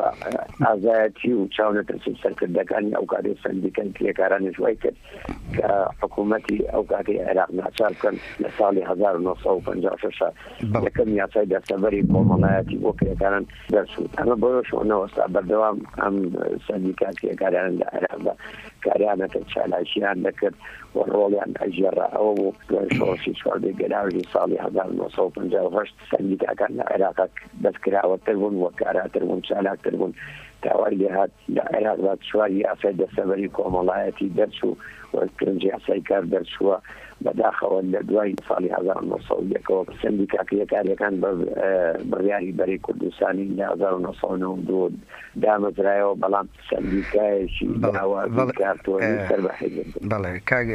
[0.66, 4.96] ئازایەتی و چاونەترسی سەرکردەکانی ئەو کاتی سندیکەن کرێکارانی ژوای کرد
[5.56, 5.68] کە
[6.02, 10.22] حکوومەتی ئەو کاتی عێراق ناچار بکەن لە ساڵی 1956
[10.86, 12.90] یەکەم یاسای دەستەبەری کۆمەڵایەتی بۆ
[13.24, 16.16] کرێکاران دەرسوود ئەمە بۆ شۆنەوەستا بەردەوام ئەم
[16.66, 18.34] سندیکاتیەکاران لە عێراقدا
[18.84, 20.56] کاریانەکە چالاشیان دەکرد
[20.94, 22.52] و ڕۆڵیان ئەژێڕا ئەوە بوو
[22.96, 27.18] شۆشی چواردەی گەلاوی ساڵی 1950 سندیکاکان لە عێراق
[27.64, 30.14] دەستکراوەتر بوون وە کاراتر بوون چالاکتر بوون.
[30.64, 34.78] داوای لێهات لە عێراقدا چواری یاسای دەستەبەری کۆمەڵایەتی دەرچوو
[35.38, 36.76] پێنج یاسای کار دەرچووە
[37.24, 41.14] بەداخەوە لە دوای ساڵی 1970ەوە سندی کاکریەکاریەکان
[42.10, 44.92] بڕیاری بەری کوردستانی لە 1992
[45.42, 47.66] دامەزرایەوە بەڵام سندیکایەکی
[50.10, 50.68] بەڵێ کاگ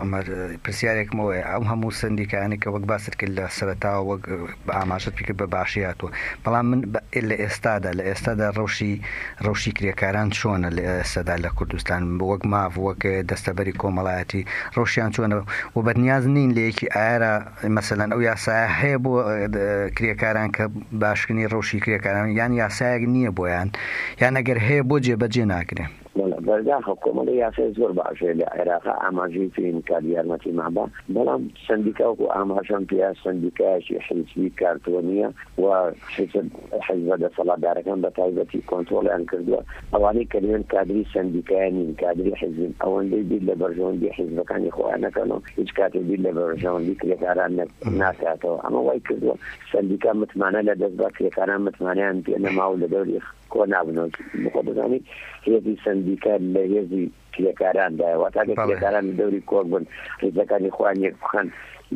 [0.00, 0.26] ئەمەر
[0.64, 4.22] پرسیارێکمەوە ئەم هەموو سندیکانی کە وەک باست کرد لە سەرتاوە وەک
[4.66, 6.10] بە ئاماژت پیکرد بە باشیاتوە
[6.44, 6.80] بەڵام من
[7.30, 8.94] لە ئێستادا لە ئێستادا ڕەوشی
[9.44, 14.42] ڕەوشی کرێکاران چۆنە لە ئێستادا لە کوردستان وەک ماڤ وەک دەستەبەری کۆمەڵایەتی
[14.76, 15.36] ڕۆشیان چۆنە.
[15.76, 17.32] و و بەنیاز نین لە یەکی ئارە
[17.76, 19.12] مەسەەن ئەو یاسای هەیە بۆ
[19.96, 20.64] کرێکاران کە
[21.02, 23.68] باشکنی ڕەوشی کرێکاران یان یاسایەک نییە بۆیان
[24.20, 25.84] یان ئەگەر هەیە بۆ جێبەجێ ناکرێ.
[26.18, 32.32] بەرداخە کۆمەڵی یاسای زۆر باشێ لە عێراقا ئاماژی فین کار یارمەتی مابا بەڵام سندیکا و
[32.34, 35.28] ئاماژان پیا سندیکایشی حیزبی کارتۆنیە
[35.62, 35.66] و
[36.86, 39.60] حیزبە دەسەڵاتدارەکان بە تایبەتی کۆنتۆلیان کردووە
[39.92, 46.00] ئەوانەی کردێن کادری سندیکایانین کادری حیزبین ئەوەندەی بیر لە بەرژەوەندی حیزبەکانی خۆیان نەکەنەوە هیچ کاتێ
[46.08, 47.52] بیر لە بەرژەوەندی کرێکاران
[48.00, 49.34] ناکاتەوە ئەمە وای کردووە
[49.72, 53.20] سندیکا متمانە لە دەست بە کرێکاران متمانیان پێ نەماو لە دەوری
[53.52, 54.08] کۆ نابنەوە
[54.44, 55.00] بخۆ بزانانی
[55.46, 59.84] هێزی سندیکا لە هێزی کرێکاراندا واتاکە کرێکاران دەوری کۆک بن
[60.22, 61.48] ڕێزەکانی خوان یەک بخەن.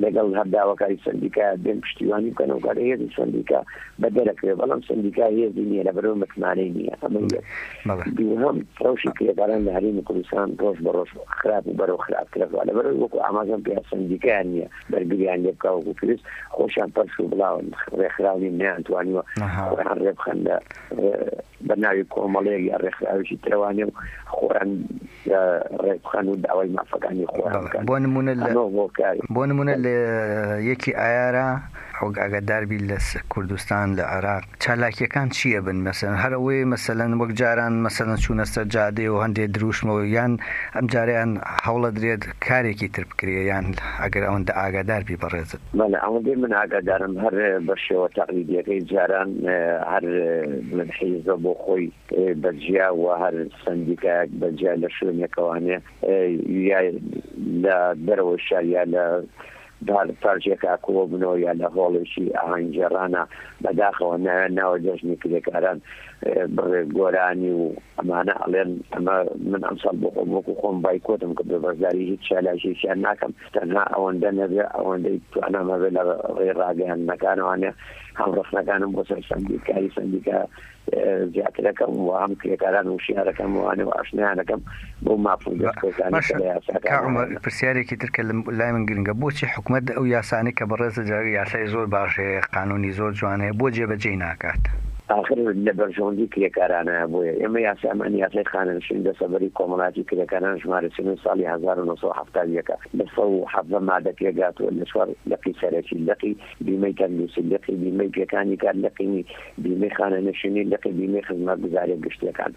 [0.03, 3.61] لەگەڵ هەرداوەکاری سندیکا بێن پشتیوانی بکەنەوە کار هێزی سندیکا
[4.01, 4.53] بە دەرەکرێ.
[4.61, 6.95] بەڵام سندیکا هێزی نییە لە بەرەوە متمانەی نییە.
[7.03, 7.21] ئەمە
[8.17, 12.73] دووهم ڕەوشی کرێکاران لە هەرمی کوردستان ڕۆژ بە ڕۆژ خراپ و بەرەو خراپ کرێتەوە لە
[12.77, 14.69] بەرەوە وەکو ئامازم پێ سندیکایان نییە.
[14.91, 16.25] بەرگریان لێ بکە وەکو پێویست
[16.57, 17.67] خۆشیان پەرش و بڵاون
[17.99, 19.23] ڕێکخراوی نیانتوانیوە
[19.69, 20.57] خۆیان ڕێ بخەن لە
[21.69, 23.85] بە ناوی کۆمەڵەیە یا ڕێکخراویشی تەوانێ
[24.37, 24.71] خۆیان
[25.85, 28.33] ڕێبخان و داوای مافەکانی خۆیان بۆ نمونە
[29.37, 29.97] بۆ نمونە لە
[30.71, 31.49] یەکی ئایارە
[32.01, 32.99] ئەو ئاگاداربی لە
[33.33, 34.45] کوردستان لە عراق.
[34.63, 40.33] چالاکیەکان چییە بن؟ مەسەن هەرەوەی مەسەن وەک جاران مەسەن چوونەستە جادێ و هەندێک دروشمەوە یان
[40.77, 41.31] ئەم جاریان
[41.67, 43.67] هەوڵە درێت کارێکی تر بکرێ یان
[44.03, 45.61] ئەگەر ئەوەندە ئاگاداربی بەڕێزت
[46.05, 47.37] ئەوەندێ من ئاگادارم هەر
[47.69, 49.31] بەشەوە تەقلیدیەکەی جاران
[49.93, 50.07] هەر
[50.77, 51.89] من حیزە بۆ خۆی
[52.43, 55.77] بەجیا و هەر سندیکایك بەجیا لە شوێنێکەوانێ
[57.65, 59.05] لە دەرەوە شاریا لە
[60.23, 63.23] پارچێکا کۆ بنەوە یا لە هۆڵێکی ئاهنجێرانە
[63.63, 64.17] بەداخەوە
[64.59, 65.79] ناوە دەژنی کرێکاران
[66.57, 67.65] بڕێ گۆرانی و
[67.99, 68.35] ئەمانە.
[68.43, 69.17] ئەڵێن ئەمە
[69.51, 73.33] من ئەمسەڵ بۆ وەکو خۆم بایکۆتم کە بە بەزاری هیچ چالاشیشیان ناکەم.
[73.55, 76.03] تەنها ئەوەندە نەبێ ئەوەندەی توانەمەبێ لە
[76.39, 77.71] ڕێ ڕاگەیان نەکانوانێ
[78.21, 80.39] هەم ڕخنەکانم بۆ سەر سندیکاری سندیکا
[81.35, 84.61] زیاترەکەم و هەم کرێکاران و شیارەکەم وانە و ئاشنیانەکەم
[85.05, 85.51] بۆ مافۆ
[87.45, 88.23] پرسیارێکی ترکە
[88.59, 89.15] لای من گرنگە.
[89.21, 94.13] بۆچی حکوومەت ئەو یاسانی کە بەڕێز جاوی یاسای زۆر باشەیە قانونی زۆر جوانەیە بۆ جێبەجێ
[94.25, 94.63] ناکات.
[95.09, 101.45] آخر لە بەرژەوەندی کرێکارانە بۆیە ئێمە یاسامان یاسای خانەنشین دەسەبەری کۆمەڵاتی کرێکاران ژمارە سن ساڵی
[101.53, 106.37] 1970ەکە بەفە و حەفە مادە پێگاتوە لە چوار لەقی سەرەکی لەقی
[106.67, 109.25] بیمەی تەندوسی لەقی بیمەی پێکانی کار لەقینی
[109.65, 112.53] بیمەی خانەنشینی لەقی بیمەی خزمەت گوزارێک گشتەکان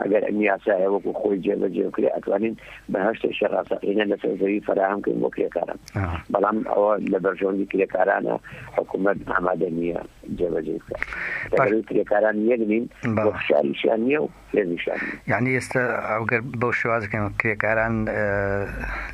[0.00, 2.54] ئەگەر ئەم یاسایە وەکو خۆی جێبەجێکرێ ئەتوانین
[2.92, 5.78] بەهشتە شەڕاستەقینە لە سەرزەوی فراهم کردن بۆ کرێکاران.
[6.32, 8.34] بەڵام ئەوە لە بەرژەوەندی کرێکارانە
[8.76, 10.00] حکوومەت ئامادە نییە
[10.38, 10.76] جێبەجێ
[11.88, 12.84] کرێکاران یەگرین
[13.16, 14.98] بۆ خشاریشیان نییە و پێزیشان
[15.32, 17.94] یعنی ئێستا ئەوگەر بەو شێوازەکەم کرێکاران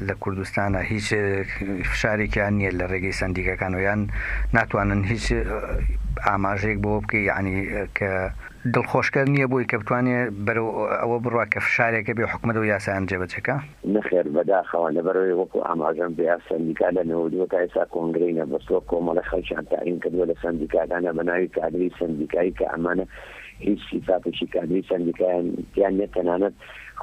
[0.07, 1.09] لە کوردستانە هیچ
[1.91, 4.01] فشارێکیان نییە لە ڕێگەی سندیکەکان و یان
[4.57, 5.27] ناتوانن هیچ
[6.27, 7.57] ئاماژێک بۆ بکەی ینی
[7.99, 8.13] کە
[8.65, 10.69] دڵخۆشکە نییە بووی کە بتوانێت بەرەو
[11.03, 13.57] ئەوە بڕوا کە فشارێکە بێ حکومە و یاسان جێبەچەکە
[13.95, 19.65] نەخێر بەداخەوە لەبەرەوەی وەکو ئاماژەم بیا سندیکا لە نەوەدووە تا ئێستا کۆنگرینە بەستۆ کۆمەڵە خەڵکیان
[19.71, 23.05] تاین کردووە لە سندیکاکانە بەناوی کادری سندیکایی کە ئەمانە
[23.67, 25.47] هیچ سیفاتێکی کادری سندیکایان
[25.81, 26.55] یان نێت تەنانەت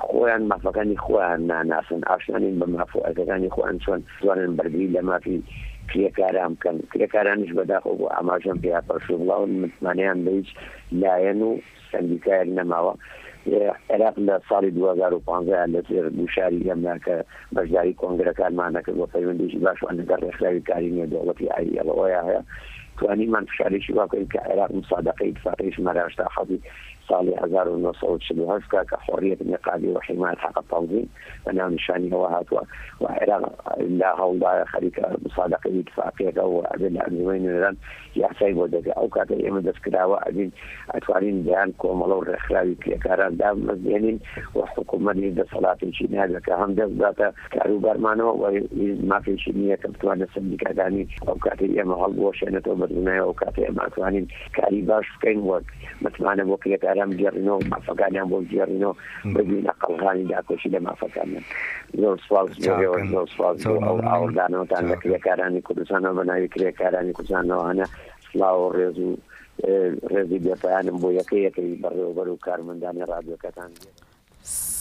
[0.04, 2.02] خۆیان مافەکانی خۆیان ناناسن.
[2.10, 5.44] ئاشنانین بە مافۆەکەەکانی خۆیان چۆن؟ توانن بەرگری لە مافی
[5.92, 6.78] کرێکاران بکەن.
[6.92, 10.50] کرێکارانش بەداخۆ بۆ ئاماژەم پێیا پەرش بڵاون متمانیان بە هیچ
[11.02, 11.50] لایەن و
[11.92, 12.94] سندیکایەک نەماوە.
[13.92, 17.16] عێراق لە ساڵی 2015 لە سێر دوشاری ئەمناکە
[17.56, 22.42] بەشداری کۆنگرەکانمانەکرد بۆ پەیوەندیشی باشوان لەگەر ڕێکخراوی کاری نیە دەوڵەتی ئایەوەیە هەیە.
[22.98, 26.60] توانیمان فشارێکی واکەین کە عێراق مسادقەی اتفاقیش مەراشتا حەزی
[27.10, 31.10] ساڵی 1940 کە حڕیت نقابی و حمایت حق تنظیم
[31.46, 32.64] بە ناو نیشانی هەوە هاتووە
[33.02, 33.44] و عێراق
[34.00, 37.76] لا هەوڵدایە خەریکە مسادقی اتفاقیەکە و ئەبێ لە ئەنجومەی نوێران
[38.16, 40.52] یاسای بۆ دەگە ئەو کاتە ئێمە دەستکراوە ئەبین
[40.94, 44.18] ئەتوانین بیان کۆمەڵە و ڕێکخراوی پێکاران دامەزێنین
[44.56, 48.44] و حکوومەتی دەسەڵاتێکی نادەکە هەم دەستداتە کاروبارمانەوە و
[49.12, 54.26] مافێکی نییە کە بتوانە سندیکەکانی ئەو کاتی ئێمە هەڵبۆشێنێتەوە بەدونایە ئەو کاتێ ئێمە ئەتوانین
[54.58, 55.66] کاری باش بکەین وەک
[56.04, 56.56] متمانە بۆ
[56.98, 58.96] پێکاران بگەڕینەوە مافەکانیان بۆ گێڕینەوە
[59.36, 61.46] ببینە قەڵغانی داکۆشی لە مافەکانیان.
[62.02, 62.50] زۆر سواز
[63.14, 63.56] زۆر سواز
[64.12, 67.86] ئاوردانەوەتان لە کرێکارانی کوردستانەوە بە ناوی کرێکارانی کوردستانەوەوانە
[68.28, 69.10] سلااو و ڕێز و
[70.12, 73.72] ڕێزی بێپیانم بۆ یەکە یەکەی بەڕێوەبەر و کارمەندانی رادیۆکەتان.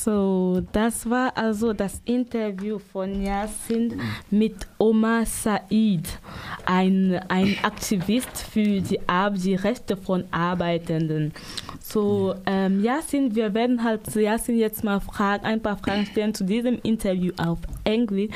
[0.06, 4.00] So, das war also das Interview von Yasin
[4.30, 6.20] mit Omar Said,
[6.64, 9.00] ein, ein Aktivist für die,
[9.34, 11.32] die Rechte von Arbeitenden.
[11.80, 16.34] So, ähm, Yasin, wir werden halt zu Yasin jetzt mal fragen, ein paar Fragen stellen
[16.34, 18.30] zu diesem Interview auf Englisch.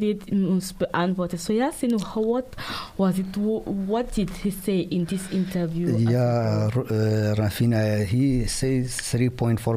[0.00, 1.38] Wird uns beantworten.
[1.38, 2.56] So Yasin, what
[2.96, 3.36] was it?
[3.36, 5.96] What did he say in this interview?
[5.96, 9.76] Yeah, uh, Rafina, he says three point for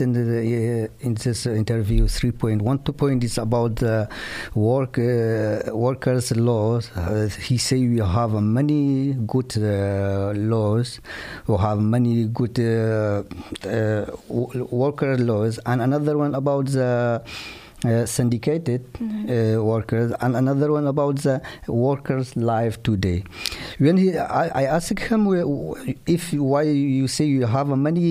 [0.00, 2.08] in the uh, in this interview.
[2.08, 4.08] Three point one two point is about the
[4.54, 6.90] work uh, workers laws.
[6.96, 11.00] Uh, he say we have many good uh, laws.
[11.46, 13.22] We have many good uh,
[14.28, 17.22] worker laws, and another one about the.
[17.86, 19.30] Uh, syndicated mm-hmm.
[19.30, 23.22] uh, workers, and another one about the workers' life today.
[23.78, 25.28] When he, I, I asked him
[26.04, 28.06] if why you say you have many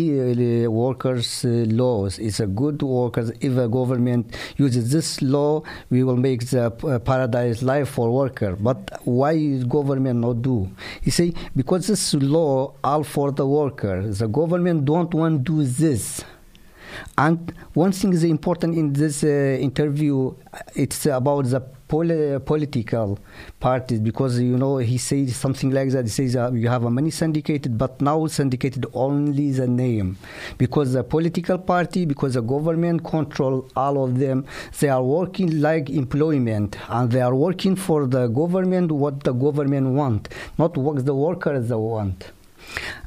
[0.66, 2.20] uh, workers' laws.
[2.20, 3.34] It's a good workers.
[3.42, 6.72] If a government uses this law, we will make the
[7.04, 8.56] paradise life for worker.
[8.56, 10.70] But why is government not do?
[11.02, 14.08] He say because this law all for the worker.
[14.08, 16.24] The government don't want to do this.
[17.18, 19.28] And one thing is important in this uh,
[19.60, 20.34] interview,
[20.76, 23.20] it's about the pol- political
[23.60, 26.04] parties because you know he says something like that.
[26.06, 30.18] He says uh, you have many syndicated, but now syndicated only the name
[30.58, 34.46] because the political party, because the government control all of them.
[34.80, 39.88] They are working like employment, and they are working for the government what the government
[39.90, 42.32] want, not what the workers want,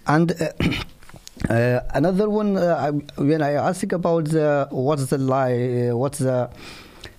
[0.07, 0.33] and.
[0.41, 0.53] Uh,
[1.49, 6.51] Uh, another one, uh, when I ask about the what's the lie, uh, what's the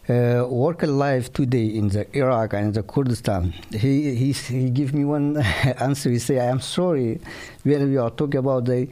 [0.10, 5.06] uh, worker life today in the Iraq and the Kurdistan, he he he give me
[5.06, 5.38] one
[5.80, 6.10] answer.
[6.10, 7.22] He say, "I am sorry."
[7.64, 8.90] When we are talking about the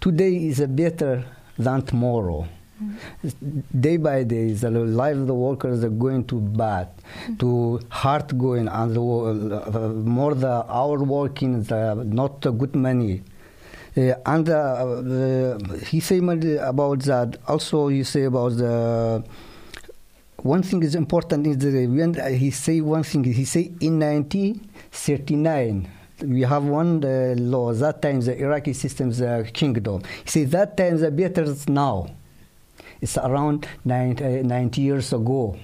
[0.00, 1.24] today is better
[1.58, 2.48] than tomorrow.
[2.82, 3.80] Mm-hmm.
[3.80, 7.34] Day by day, the life of the workers are going to bad, mm-hmm.
[7.36, 13.22] to hard going, and the, uh, more the hour working, the not a good money.
[13.98, 16.22] Uh, and uh, he said
[16.60, 17.36] about that.
[17.48, 19.24] Also, you say about the
[20.36, 25.90] one thing is important is that when he say one thing, he say in 1939
[26.22, 30.02] we have one uh, law that time the Iraqi system's uh, kingdom.
[30.24, 32.10] He say that time the better now.
[33.00, 35.56] It's around 90, uh, 90 years ago.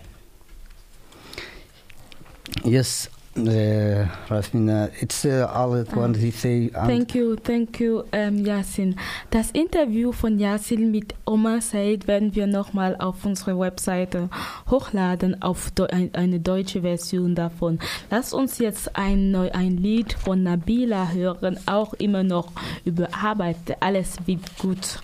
[2.65, 6.69] Yes, uh, it's uh, all what he say.
[6.69, 8.97] Thank you, thank you, ähm, Yasin.
[9.31, 14.29] Das Interview von Yasin mit Omar Said werden wir nochmal auf unsere Webseite
[14.71, 15.73] hochladen, auf
[16.13, 17.79] eine deutsche Version davon.
[18.11, 22.53] Lass uns jetzt ein, ein Lied von Nabila hören, auch immer noch
[22.85, 23.57] über Arbeit.
[23.81, 25.01] Alles wird gut.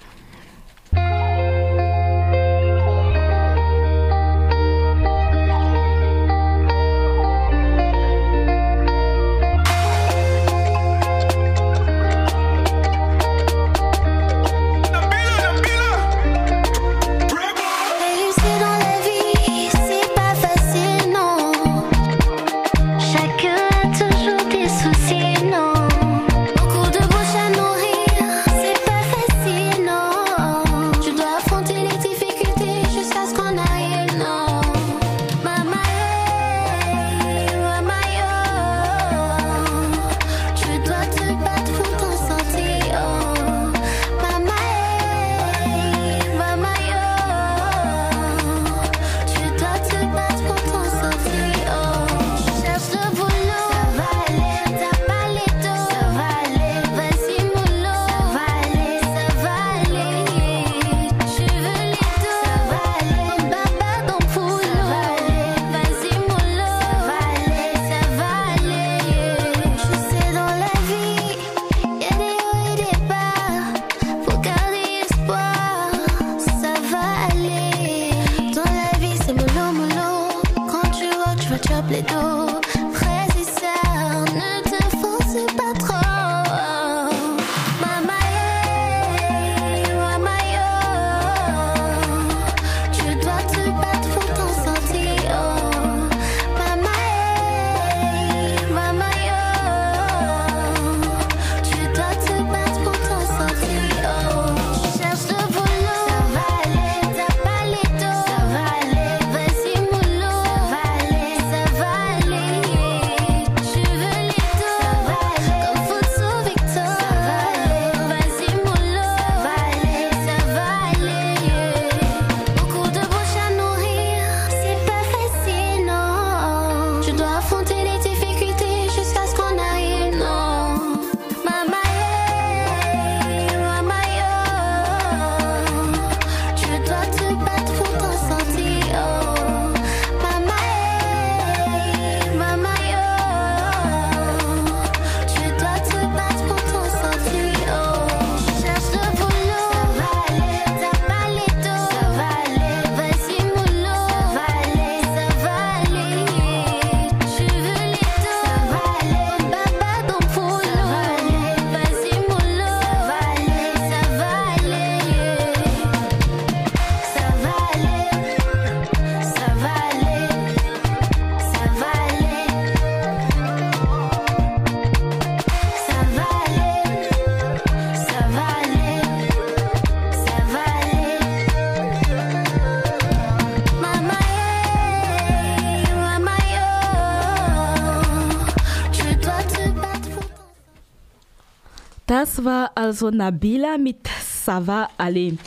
[192.91, 195.39] Also Nabila mit Sava Ali.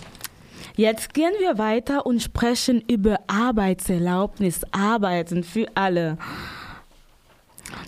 [0.78, 6.18] Jetzt gehen wir weiter und sprechen über Arbeitserlaubnis, Arbeiten für alle.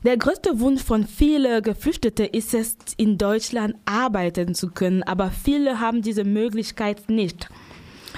[0.03, 5.79] Der größte Wunsch von vielen Geflüchteten ist es, in Deutschland arbeiten zu können, aber viele
[5.79, 7.47] haben diese Möglichkeit nicht.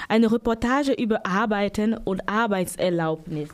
[0.08, 3.50] Eine Reportage über Arbeiten und Arbeitserlaubnis.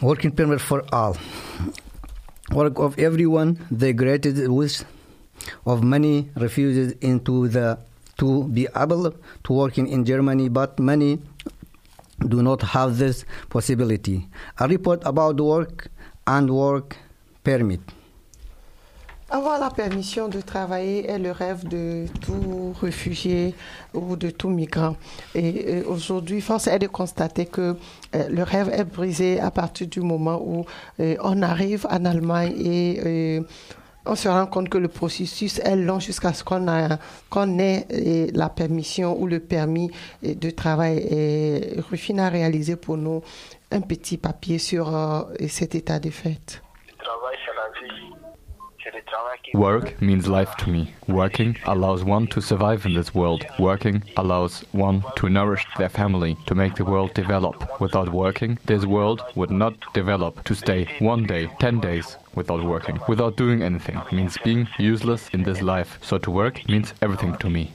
[0.00, 1.16] Working permit for all.
[2.54, 4.82] Work of everyone, the granted wish
[5.66, 7.78] of many refugees into the
[8.18, 9.10] to be able
[9.42, 11.18] to work in, in Germany, but many
[12.28, 14.28] do not have this possibility.
[14.60, 15.88] A report about work
[16.28, 16.96] and work
[17.42, 17.80] permit.
[19.34, 23.52] Avoir la permission de travailler est le rêve de tout réfugié
[23.92, 24.94] ou de tout migrant.
[25.34, 27.74] Et, euh, aujourd'hui, force est de constater que
[28.14, 30.66] euh, le rêve est brisé à partir du moment où
[31.00, 33.40] euh, on arrive en Allemagne et
[34.06, 39.20] on se rend compte que le processus est long jusqu'à ce qu'on ait la permission
[39.20, 39.90] ou le permis
[40.22, 40.98] de travail.
[41.10, 43.20] Et Rufine a réalisé pour nous
[43.72, 46.62] un petit papier sur cet état de fait.
[49.54, 50.94] Work means life to me.
[51.06, 53.44] Working allows one to survive in this world.
[53.58, 57.80] Working allows one to nourish their family, to make the world develop.
[57.80, 60.42] Without working, this world would not develop.
[60.44, 65.42] To stay one day, ten days without working, without doing anything, means being useless in
[65.44, 65.98] this life.
[66.02, 67.72] So to work means everything to me.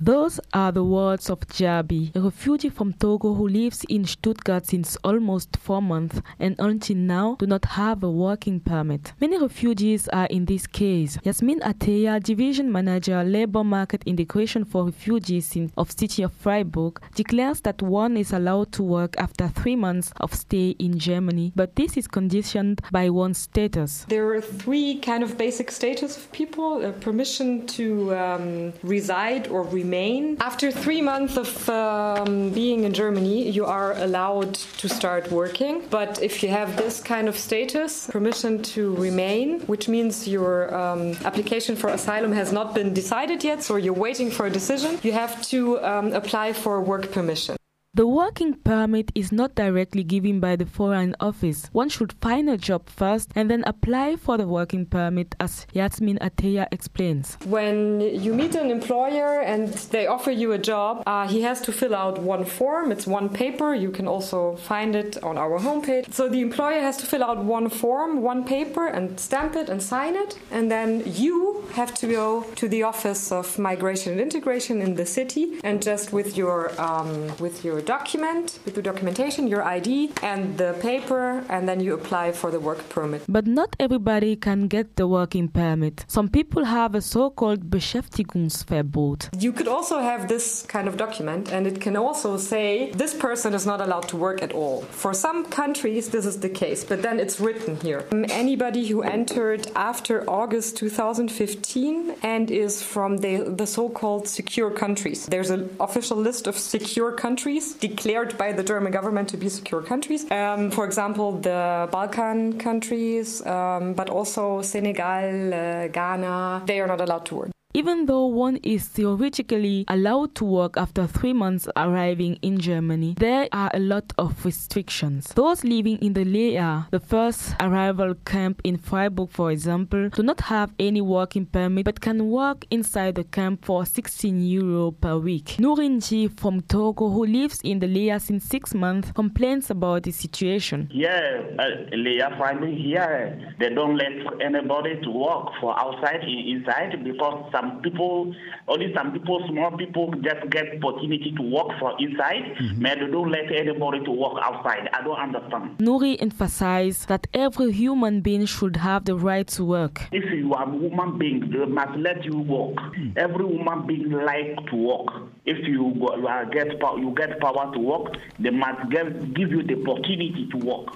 [0.00, 4.96] Those are the words of Jabi, a refugee from Togo who lives in Stuttgart since
[5.04, 9.12] almost four months and until now do not have a working permit.
[9.20, 11.16] Many refugees are in this case.
[11.22, 17.60] Yasmin Ateya, Division Manager, Labor Market Integration for Refugees in, of City of Freiburg, declares
[17.60, 21.96] that one is allowed to work after three months of stay in Germany, but this
[21.96, 24.04] is conditioned by one's status.
[24.08, 29.62] There are three kind of basic status of people: uh, permission to um, reside or
[29.62, 30.36] remain.
[30.40, 35.74] After three months of um, being in Germany, you are allowed to start working.
[35.90, 41.02] But if you have this kind of status, permission to remain, which means your um,
[41.24, 45.12] application for asylum has not been decided yet, so you're waiting for a decision, you
[45.12, 47.56] have to um, apply for work permission.
[47.96, 51.68] The working permit is not directly given by the Foreign Office.
[51.70, 56.18] One should find a job first and then apply for the working permit, as Yasmin
[56.18, 57.38] Ateya explains.
[57.44, 61.72] When you meet an employer and they offer you a job, uh, he has to
[61.72, 62.90] fill out one form.
[62.90, 63.74] It's one paper.
[63.74, 66.12] You can also find it on our homepage.
[66.12, 69.80] So the employer has to fill out one form, one paper, and stamp it and
[69.80, 70.36] sign it.
[70.50, 75.06] And then you have to go to the Office of Migration and Integration in the
[75.06, 80.58] city and just with your um, with your document, with the documentation, your ID, and
[80.58, 83.22] the paper, and then you apply for the work permit.
[83.28, 86.04] But not everybody can get the working permit.
[86.08, 89.42] Some people have a so-called Beschäftigungsverbot.
[89.42, 93.54] You could also have this kind of document, and it can also say this person
[93.54, 94.82] is not allowed to work at all.
[94.82, 98.04] For some countries, this is the case, but then it's written here.
[98.12, 104.70] Um, Anybody who entered after August 2015 and is from the, the so called secure
[104.70, 105.26] countries.
[105.26, 109.82] There's an official list of secure countries declared by the German government to be secure
[109.82, 110.30] countries.
[110.30, 117.00] Um, for example, the Balkan countries, um, but also Senegal, uh, Ghana, they are not
[117.00, 117.50] allowed to work.
[117.76, 123.48] Even though one is theoretically allowed to work after three months arriving in Germany, there
[123.50, 125.26] are a lot of restrictions.
[125.34, 130.42] Those living in the Lea, the first arrival camp in Freiburg, for example, do not
[130.42, 135.56] have any working permit but can work inside the camp for 16 euro per week.
[135.58, 140.12] Nurin Ji from Togo, who lives in the Lea since six months, complains about the
[140.12, 140.88] situation.
[140.92, 147.50] Here, uh, Leah finding here, they don't let anybody to work for outside inside because
[147.50, 148.34] some people,
[148.68, 152.82] only some people, small people, just get opportunity to work for inside, mhm.
[152.82, 154.88] but they don't let anybody to work outside.
[154.92, 155.78] I don't understand.
[155.78, 160.08] Nuri emphasized that every human being should have the right to work.
[160.12, 162.78] If you are a woman being, they must let you work.
[162.94, 163.10] Hmm.
[163.16, 165.08] Every woman being like to work.
[165.44, 169.34] If you go, you are get power, you get power to work, they must give,
[169.34, 170.88] give you the opportunity to work.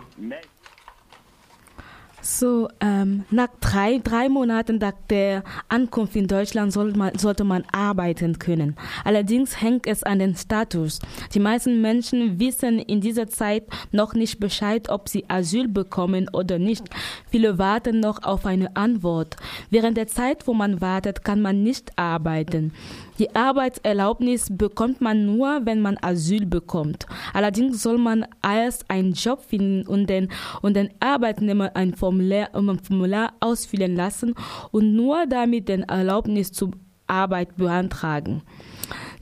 [2.31, 7.65] So, ähm, nach drei, drei Monaten nach der Ankunft in Deutschland soll man, sollte man
[7.73, 8.77] arbeiten können.
[9.03, 10.99] Allerdings hängt es an den Status.
[11.33, 16.59] Die meisten Menschen wissen in dieser Zeit noch nicht Bescheid, ob sie Asyl bekommen oder
[16.59, 16.85] nicht.
[17.31, 19.37] Viele warten noch auf eine Antwort.
[19.71, 22.75] Während der Zeit, wo man wartet, kann man nicht arbeiten.
[23.19, 27.07] Die Arbeitserlaubnis bekommt man nur, wenn man Asyl bekommt.
[27.33, 30.29] Allerdings soll man erst einen Job finden und den,
[30.63, 34.35] und den Arbeitnehmer ein Formular, ein Formular ausfüllen lassen
[34.71, 36.71] und nur damit den Erlaubnis zur
[37.09, 38.43] Arbeit beantragen.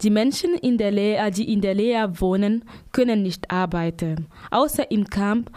[0.02, 5.06] Die Menschen, in der Lea, die in der Lea wohnen, können nicht arbeiten, außer im
[5.06, 5.50] Camp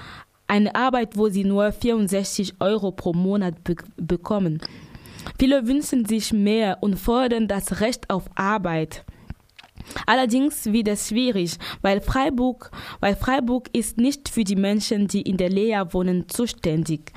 [0.47, 4.61] eine Arbeit, wo sie nur 64 Euro pro Monat be bekommen.
[5.37, 9.03] Viele wünschen sich mehr und fordern das Recht auf Arbeit.
[10.05, 15.37] Allerdings wird es schwierig, weil Freiburg, weil Freiburg ist nicht für die Menschen, die in
[15.37, 17.11] der Lea wohnen, zuständig.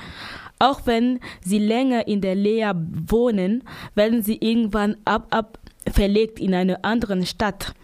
[0.58, 5.58] Auch wenn sie länger in der Lea wohnen, werden sie irgendwann ab, ab
[5.90, 7.74] verlegt in eine andere Stadt.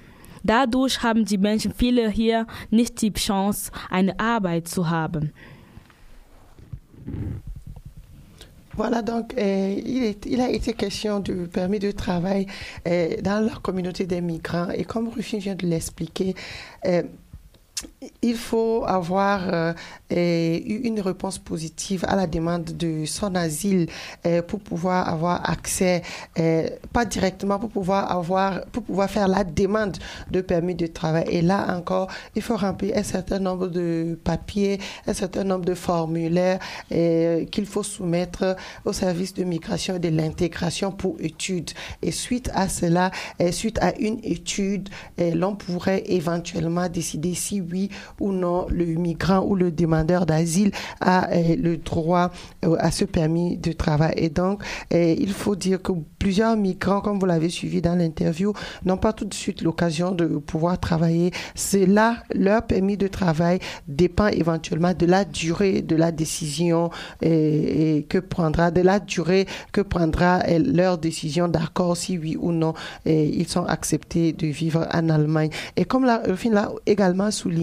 [0.44, 5.32] Dadurch haben die Menschen viele hier nicht die Chance, eine Arbeit zu haben.
[8.78, 9.74] Voilà, donc euh,
[10.24, 12.46] il, a été question du permis de travail
[12.86, 14.70] euh, dans la communauté des migrants.
[14.70, 16.36] Et comme Rufin vient de l'expliquer,
[16.86, 17.02] euh,
[18.22, 19.72] il faut avoir euh,
[20.12, 23.88] eu une réponse positive à la demande de son asile
[24.26, 26.02] euh, pour pouvoir avoir accès,
[26.38, 29.96] euh, pas directement pour pouvoir avoir, pour pouvoir faire la demande
[30.30, 31.26] de permis de travail.
[31.30, 35.74] Et là encore, il faut remplir un certain nombre de papiers, un certain nombre de
[35.74, 36.58] formulaires
[36.88, 41.70] qu'il faut soumettre au service de migration et de l'intégration pour étude.
[42.02, 43.10] Et suite à cela,
[43.50, 47.90] suite à une étude, l'on pourrait éventuellement décider si oui
[48.20, 52.30] ou non le migrant ou le demandeur d'asile a euh, le droit
[52.64, 54.14] euh, à ce permis de travail.
[54.16, 54.62] Et donc,
[54.92, 58.52] euh, il faut dire que plusieurs migrants, comme vous l'avez suivi dans l'interview,
[58.84, 61.32] n'ont pas tout de suite l'occasion de pouvoir travailler.
[61.54, 66.90] C'est là, leur permis de travail dépend éventuellement de la durée de la décision
[67.20, 72.74] que prendra, de la durée que prendra leur décision d'accord si oui ou non
[73.06, 75.50] ils sont acceptés de vivre en Allemagne.
[75.76, 77.57] Et comme la, l'a également souligné,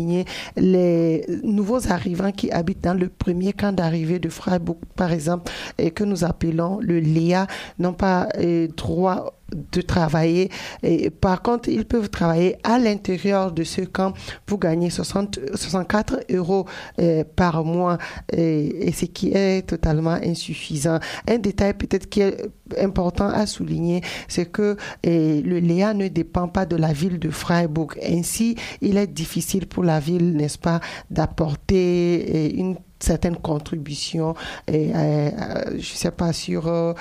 [0.56, 5.92] les nouveaux arrivants qui habitent dans le premier camp d'arrivée de Freiburg, par exemple, et
[5.92, 7.48] que nous appelons le Léa,
[7.80, 10.50] n'ont pas euh, droit de travailler.
[10.84, 14.14] Et par contre, ils peuvent travailler à l'intérieur de ce camp
[14.46, 16.66] pour gagner 60, 64 euros
[17.00, 17.98] euh, par mois,
[18.32, 21.00] et, ce qui est totalement insuffisant.
[21.28, 26.66] Un détail peut-être qui est important à souligner, c'est que le Léa ne dépend pas
[26.66, 27.96] de la ville de Freiburg.
[28.04, 30.80] Ainsi, il est difficile pour la ville, n'est-ce pas,
[31.12, 34.36] d'apporter une certaines contributions
[34.68, 35.30] et euh,
[35.72, 36.94] je ne sais pas sur euh,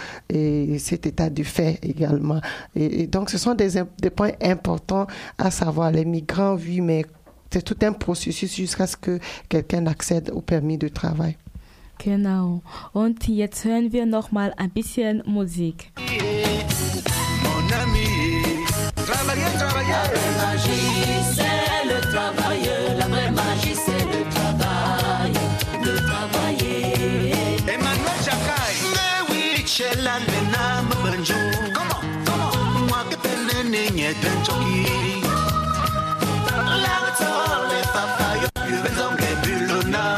[0.79, 2.41] cet état de fait également.
[2.75, 3.71] Et, donc ce sont des,
[4.11, 5.07] points importants
[5.39, 5.91] à savoir.
[5.91, 7.05] Les migrants, oui, mais
[7.51, 11.37] c'est tout un processus jusqu'à ce que quelqu'un accède au permis de travail.
[12.05, 12.63] Genau.
[12.93, 15.93] Und jetzt hören wir noch mal ein bisschen Musik.
[15.97, 16.24] Mon
[34.05, 35.23] peine n'est choki.
[36.67, 38.49] La retour, les papayes,
[38.83, 40.17] benzong et bulona.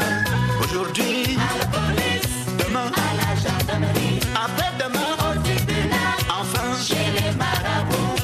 [0.63, 8.15] Aujourd'hui, à la police, demain, à la gendarmerie, après-demain, au tribunal, enfin, chez les marabouts.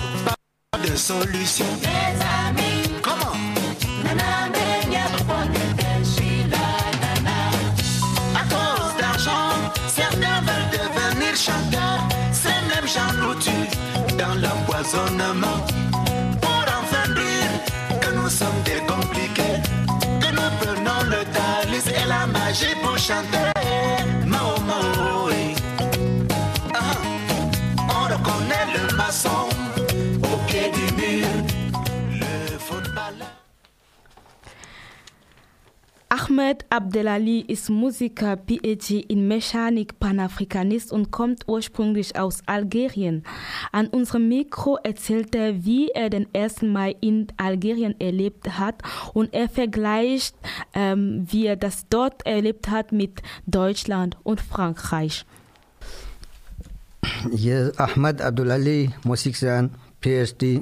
[0.71, 1.65] Pas de solution.
[1.81, 2.13] Les
[2.49, 3.52] amis, comment?
[14.91, 19.61] Pour enfin dire que nous sommes des compliqués,
[20.19, 23.52] que nous prenons le talis et la magie pour chanter.
[36.23, 43.23] Ahmed Abdelali ist Musiker, PhD in Mechanik, Panafrikanist und kommt ursprünglich aus Algerien.
[43.73, 46.61] An unserem Mikro erzählt er, wie er den 1.
[46.61, 48.81] Mai in Algerien erlebt hat
[49.13, 50.35] und er vergleicht,
[50.73, 55.25] ähm, wie er das dort erlebt hat mit Deutschland und Frankreich.
[57.31, 59.71] Yes, Ahmed Abdelali, Musiksan,
[60.01, 60.61] PhD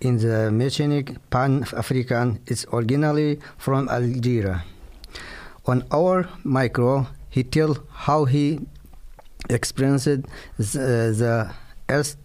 [0.00, 4.64] in the Mechanic Pan-African is originally from Algeria.
[5.70, 8.58] On our micro, he tells how he
[9.48, 10.16] experienced uh,
[10.58, 11.54] the, the
[11.88, 12.16] earth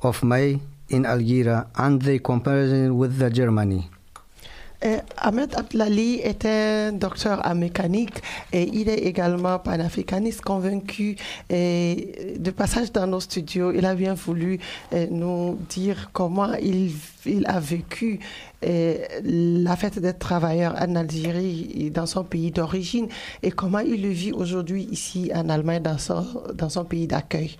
[0.00, 3.90] of May in Algeria and the comparison with the Germany.
[4.84, 8.20] Euh, Ahmed Atlali est un docteur en mécanique
[8.52, 11.16] et il est également panafricaniste convaincu.
[11.50, 14.58] De passage dans nos studios, il a bien voulu
[14.92, 16.92] euh, nous dire comment il,
[17.46, 18.18] a vécu
[18.64, 23.06] euh, la fête des travailleurs en Algérie, dans son pays d'origine,
[23.42, 27.56] et comment il le vit aujourd'hui ici en Allemagne, dans son pays d'accueil.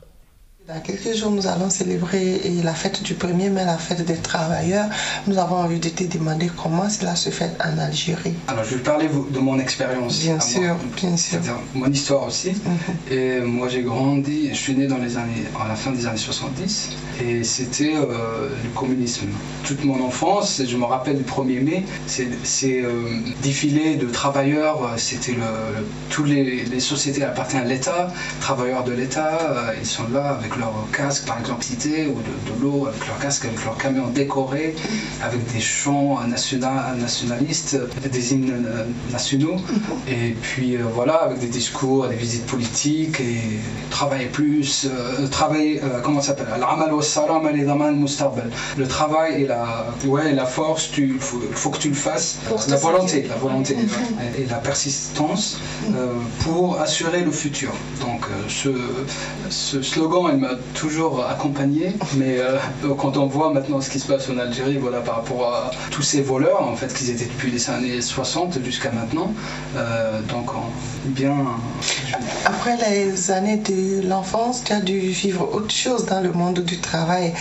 [0.69, 4.87] Dans quelques jours, nous allons célébrer la fête du 1er mai, la fête des travailleurs.
[5.27, 8.35] Nous avons envie de te demander comment cela se fait en Algérie.
[8.47, 10.21] Alors, je vais parler de mon expérience.
[10.21, 11.41] Bien sûr, bien sûr.
[11.75, 12.53] Mon histoire aussi.
[13.11, 16.17] Et moi, j'ai grandi, je suis né dans les années, à la fin des années
[16.17, 16.91] 70.
[17.21, 19.27] Et c'était euh, le communisme.
[19.65, 24.85] Toute mon enfance, je me rappelle du 1er mai, c'est euh, défilé de travailleurs.
[24.85, 28.09] euh, C'était le, le- toutes les, les sociétés appartiennent à l'État,
[28.41, 29.39] travailleurs de l'État.
[29.41, 33.07] euh, ils sont là avec leur casque, par exemple, cité, ou de, de l'eau, avec
[33.07, 34.75] leur casque, avec leur camion décoré,
[35.23, 37.77] avec des chants national- nationalistes,
[38.11, 39.57] des hymnes euh, nationaux.
[40.09, 45.81] Et puis euh, voilà, avec des discours, des visites politiques, et travailler plus, euh, travailler,
[45.83, 46.47] euh, comment ça s'appelle.
[48.77, 52.39] Le travail et la, ouais, la force, il faut, faut que tu le fasses.
[52.69, 53.77] La volonté, la volonté
[54.37, 55.59] et, et la persistance
[56.41, 57.73] pour assurer le futur.
[58.01, 58.71] Donc ce,
[59.51, 62.59] ce slogan, m'a toujours accompagné, mais euh,
[62.99, 66.03] quand on voit maintenant ce qui se passe en Algérie, voilà, par rapport à tous
[66.03, 69.33] ces voleurs, en fait, qu'ils étaient depuis les années 60 jusqu'à maintenant,
[69.77, 71.35] euh, donc on- bien...
[72.45, 76.79] Après les années de l'enfance, tu as dû vivre autre chose dans le monde du
[76.79, 77.33] travail.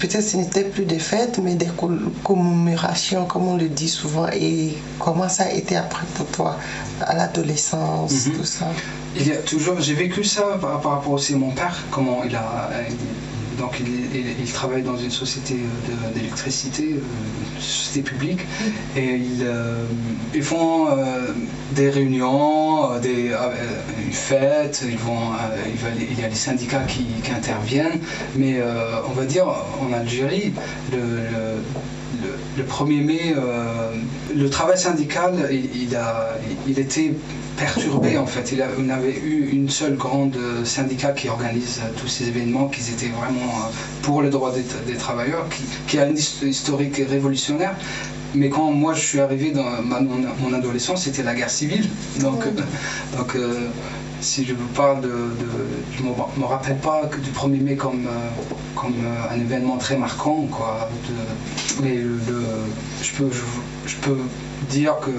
[0.00, 1.68] Peut-être ce n'était plus des fêtes, mais des
[2.24, 4.26] commémorations, comme on le dit souvent.
[4.32, 6.56] Et comment ça a été après pour toi,
[7.00, 8.32] à l'adolescence, Mhm.
[8.36, 8.66] tout ça?
[9.16, 12.20] Il y a toujours, j'ai vécu ça par, par rapport aussi à mon père, comment
[12.24, 12.47] il a,
[13.58, 13.86] donc il,
[14.16, 18.40] il- il travaille dans une société de- d'électricité, euh, une société publique,
[18.96, 19.84] et ils, euh,
[20.42, 21.32] font euh,
[21.74, 23.50] des réunions, euh, des euh,
[24.06, 25.56] une fête, ils vont, euh,
[26.12, 28.00] il, y a les syndicats qui, interviennent,
[28.36, 29.46] mais euh, on va dire
[29.80, 30.52] en Algérie,
[30.92, 30.98] le-
[32.22, 33.90] le, le 1er mai, euh,
[34.34, 36.30] le travail syndical, il, il a,
[36.66, 37.12] il était
[37.56, 38.52] perturbé en fait.
[38.52, 42.80] Il a- on avait eu une seule grande syndicat qui organise tous ces événements, qui
[42.90, 43.70] étaient vraiment euh,
[44.02, 47.74] pour les droits des, des travailleurs, qui, qui a une his- historique révolutionnaire.
[48.34, 51.88] Mais quand moi je suis arrivé dans ma- mon, mon adolescence, c'était la guerre civile.
[52.20, 52.44] Donc,
[53.16, 53.68] donc euh,
[54.20, 58.06] si je vous parle de, de- je me, rappelle pas que du 1er mai comme,
[58.06, 58.28] euh,
[58.74, 60.88] comme euh, un événement très marquant, quoi.
[61.82, 63.30] Mais je peux,
[63.86, 64.16] je peux
[64.70, 65.10] dire que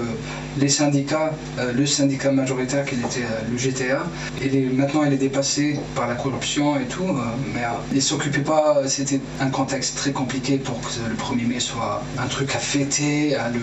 [0.58, 4.04] les syndicats, euh, le syndicat majoritaire qui était euh, le GTA,
[4.42, 7.22] il est, maintenant il est dépassé par la corruption et tout, euh,
[7.54, 7.62] mais
[7.92, 12.26] il s'occupait pas, c'était un contexte très compliqué pour que le 1er mai soit un
[12.26, 13.60] truc à fêter, à le...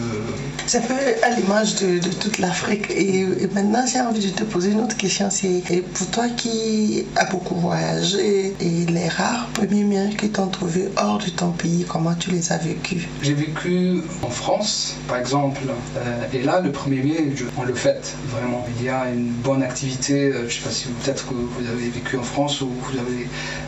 [0.66, 2.90] C'est un peu à l'image de, de toute l'Afrique.
[2.92, 5.30] Et, et maintenant, j'ai envie de te poser une autre question.
[5.30, 10.90] C'est pour toi qui as beaucoup voyagé et les rares premiers miens que t'ont trouvé
[10.98, 13.04] hors de ton pays, comment tu les as vécus?
[13.22, 18.16] J'ai vécu en France, par exemple, euh, et là, le 1er mai, on le fête
[18.30, 18.66] vraiment.
[18.78, 21.70] Il y a une bonne activité, euh, je ne sais pas si peut-être que vous
[21.70, 23.28] avez vécu en France ou vous avez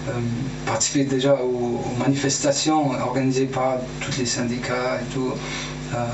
[0.10, 0.12] euh,
[0.66, 5.34] participé déjà aux manifestations organisées par tous les syndicats et tout.
[5.96, 6.06] Euh,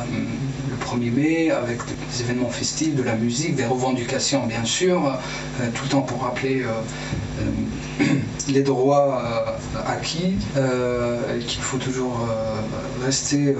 [0.69, 5.67] le 1er mai, avec des événements festifs, de la musique, des revendications bien sûr, euh,
[5.73, 8.03] tout le temps pour rappeler euh,
[8.49, 9.57] les droits
[9.87, 10.35] acquis,
[11.47, 12.27] qu'il faut toujours
[13.03, 13.55] rester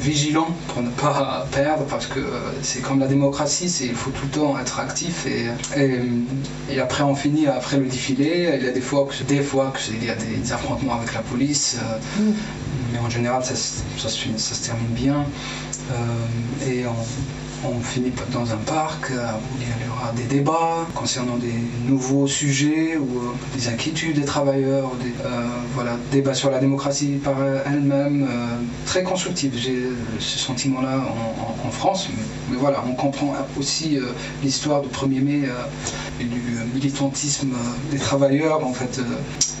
[0.00, 2.20] vigilant pour ne pas perdre, parce que
[2.62, 7.46] c'est comme la démocratie, il faut tout le temps être actif et, après on finit
[7.46, 8.56] après le défilé.
[8.58, 11.20] Il y a des fois que des fois il y a des affrontements avec la
[11.20, 12.30] police, euh,
[12.92, 15.24] mais en général ça, ça se, termine bien.
[15.90, 16.26] Euh,
[17.64, 21.54] on finit dans un parc euh, où il y aura des débats concernant des
[21.86, 27.20] nouveaux sujets ou euh, des inquiétudes des travailleurs, des euh, voilà, débats sur la démocratie
[27.22, 27.36] par
[27.66, 28.28] elle-même,
[28.86, 29.52] très constructif.
[29.56, 29.82] J'ai
[30.18, 31.02] ce sentiment-là
[31.64, 32.08] en, France,
[32.50, 33.98] mais, voilà, on comprend aussi
[34.42, 35.42] l'histoire du 1er mai
[36.20, 36.40] et du
[36.74, 37.54] militantisme
[37.90, 39.00] des travailleurs en fait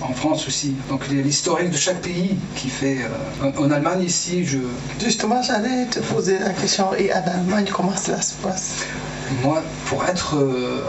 [0.02, 0.74] en France aussi.
[0.90, 2.98] Donc il y a l'historique de chaque pays qui fait.
[3.42, 4.58] en, en Allemagne ici, je,
[5.02, 6.94] Justement, j'allais te poser la question.
[6.94, 8.84] Et en Allemagne, comment cela se passe?
[9.42, 10.36] Moi, pour être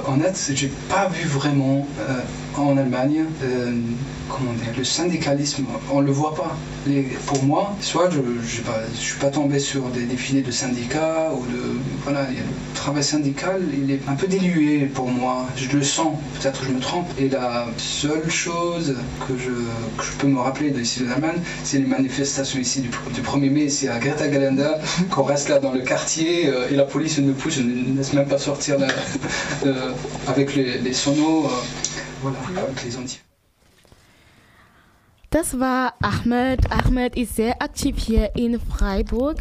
[0.08, 1.88] honnête, j'ai pas vu vraiment
[2.62, 3.26] en Allemagne
[4.30, 6.56] comment dire, le syndicalisme, on ne le voit pas.
[7.26, 11.80] pour moi, soit je ne suis pas tombé sur des défilés de syndicats ou de.
[12.04, 15.45] Voilà, le travail syndical, il est un peu dilué pour moi.
[15.56, 17.08] Je le sens, peut-être que je me trompe.
[17.18, 18.95] Et la seule chose
[19.28, 19.51] que je,
[19.97, 23.70] que je peux me rappeler d'ici de l'Allemagne, c'est les manifestations ici du, 1er mai,
[23.70, 24.80] c'est à Greta Galenda,
[25.12, 28.28] qu'on reste là dans le quartier euh, et la police ne pousse, ne laisse même
[28.28, 28.78] pas sortir
[29.66, 29.91] euh,
[30.28, 31.49] avec les, les sonos, euh,
[35.30, 36.72] Das war Ahmed.
[36.72, 39.38] Ahmed ist sehr aktiv hier in Freiburg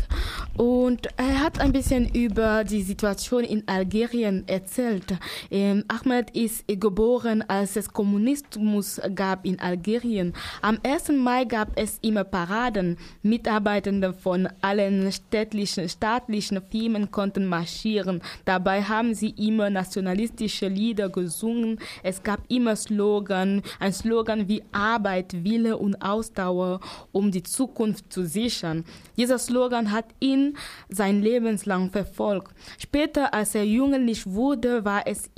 [0.57, 5.16] und er hat ein bisschen über die Situation in Algerien erzählt.
[5.50, 10.34] Ähm, Ahmed ist geboren, als es Kommunismus gab in Algerien.
[10.61, 11.09] Am 1.
[11.12, 12.98] Mai gab es immer Paraden.
[13.22, 18.20] Mitarbeitende von allen städtlichen, staatlichen Firmen konnten marschieren.
[18.44, 21.78] Dabei haben sie immer nationalistische Lieder gesungen.
[22.03, 26.80] Es gab immer Slogan, ein Slogan wie Arbeit, Wille und Ausdauer,
[27.11, 28.84] um die Zukunft zu sichern.
[29.16, 30.41] Dieser Slogan hat ihn
[30.88, 32.53] sein Lebenslang verfolgt.
[32.78, 35.30] Später, als er jugendlich wurde, war es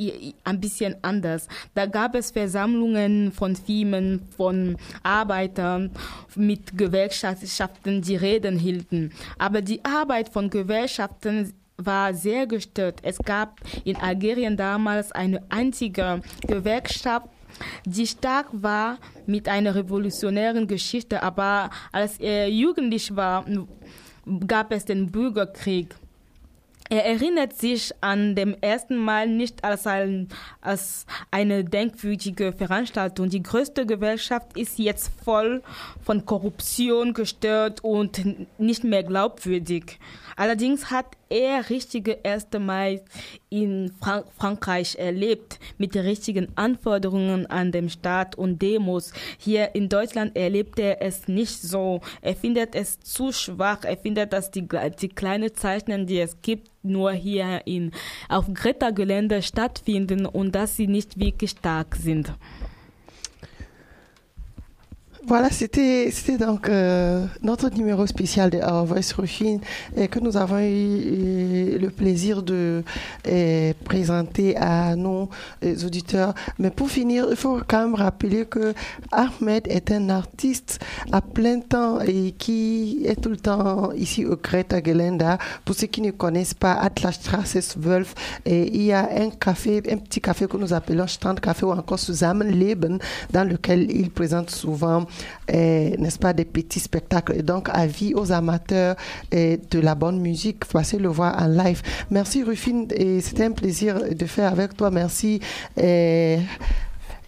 [0.45, 1.49] ein bisschen anders.
[1.75, 5.91] Da gab es Versammlungen von Firmen, von Arbeitern
[6.35, 9.13] mit Gewerkschaften, die Reden hielten.
[9.39, 13.01] Aber die Arbeit von Gewerkschaften war sehr gestört.
[13.03, 17.29] Es gab in Algerien damals eine einzige Gewerkschaft,
[17.85, 23.45] die stark war mit einer revolutionären Geschichte, aber als er jugendlich war,
[24.47, 25.95] gab es den Bürgerkrieg.
[26.91, 30.29] Er erinnert sich an dem ersten Mal nicht als, ein,
[30.61, 33.31] als eine denkwürdige Veranstaltung.
[33.31, 35.63] Die größte Gesellschaft ist jetzt voll
[36.03, 38.21] von Korruption gestört und
[38.59, 39.99] nicht mehr glaubwürdig.
[40.37, 42.49] Allerdings hat er richtige 1.
[42.59, 43.03] Mai
[43.51, 49.13] in Frank Frankreich erlebt mit den richtigen Anforderungen an dem Staat und Demos.
[49.39, 52.01] Hier in Deutschland erlebt er es nicht so.
[52.21, 53.85] Er findet es zu schwach.
[53.85, 54.67] Er findet, dass die,
[55.01, 57.93] die kleinen Zeichen, die es gibt, nur hier in,
[58.29, 62.33] auf Greta-Gelände stattfinden und dass sie nicht wirklich stark sind.
[65.27, 69.15] Voilà, c'était donc euh, notre numéro spécial de Our Voice
[69.97, 72.83] et que nous avons eu le plaisir de
[73.85, 75.31] présenter à nos
[75.85, 76.35] auditeurs.
[76.59, 78.75] Mais pour finir, il faut quand même rappeler que
[79.13, 80.79] Ahmed est un artiste
[81.11, 85.39] à plein temps et qui est tout le temps ici au Greta Gelenda.
[85.65, 88.15] Pour ceux qui ne connaissent pas Atlasstrasse Wolf,
[88.45, 91.73] et il y a un café, un petit café que nous appelons Strand Café ou
[91.73, 92.99] encore Zusammenleben,
[93.33, 95.07] dans lequel il présente souvent
[95.49, 97.37] n'est-ce pas, des petits spectacles.
[97.37, 98.97] Et donc, avis aux amateurs
[99.33, 101.83] de la bonne musique, passez le voir en live.
[102.11, 104.91] Merci Rufine, et c'était un plaisir de faire avec toi.
[104.91, 105.41] Merci.
[105.77, 106.39] Et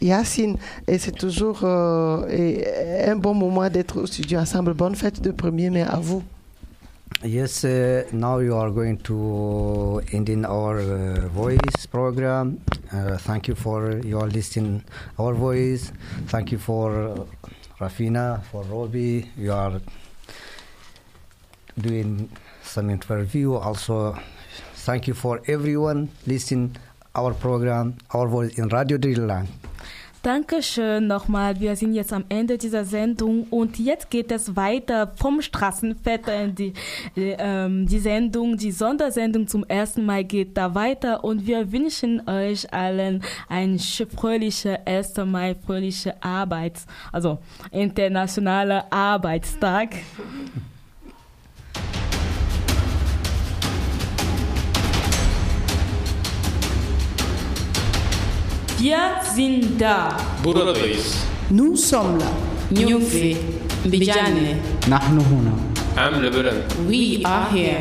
[0.01, 0.57] Yacine,
[0.87, 4.75] et c'est toujours euh, un bon moment d'être au studio ensemble.
[4.75, 6.23] Bonne fête de 1er mai à vous.
[7.25, 12.59] Yes, uh, now you are going to end in our uh, voice program.
[12.93, 14.83] Uh, thank you for your listening
[15.19, 15.93] our voice.
[16.29, 17.27] Thank you for
[17.79, 19.31] Rafina, for Robbie.
[19.37, 19.81] You are
[21.79, 22.31] doing
[22.63, 23.55] some interview.
[23.55, 24.17] Also,
[24.75, 26.77] thank you for everyone listening
[27.15, 29.49] our program, our voice in Radio Dreamland.
[30.27, 31.61] Dankeschön nochmal.
[31.61, 36.49] Wir sind jetzt am Ende dieser Sendung und jetzt geht es weiter vom Straßenvetter.
[36.49, 36.73] Die,
[37.15, 42.29] die, ähm, die Sendung, die Sondersendung zum ersten Mal geht da weiter und wir wünschen
[42.29, 45.17] euch allen ein fröhlicher 1.
[45.27, 47.39] Mai, fröhliche Arbeits-, also
[47.71, 49.91] internationaler Arbeitstag.
[58.79, 58.99] Wir
[59.35, 60.17] sind da.
[60.45, 61.17] Buradayız.
[61.51, 62.27] Nous sommes là.
[62.71, 63.37] Nyumfi.
[63.85, 64.59] Bijane.
[64.89, 65.53] Nahnu huna.
[65.97, 66.63] Am Lebanon.
[66.87, 67.81] We are here.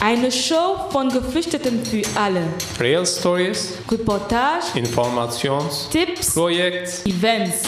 [0.00, 2.42] Eine Show von Geflüchteten für alle.
[2.78, 7.62] Real Stories, Reportage, Informations, Tipps, Projekt, Events.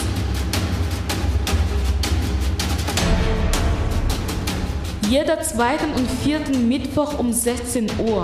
[5.09, 8.23] Jeder zweiten und vierten Mittwoch um 16 Uhr.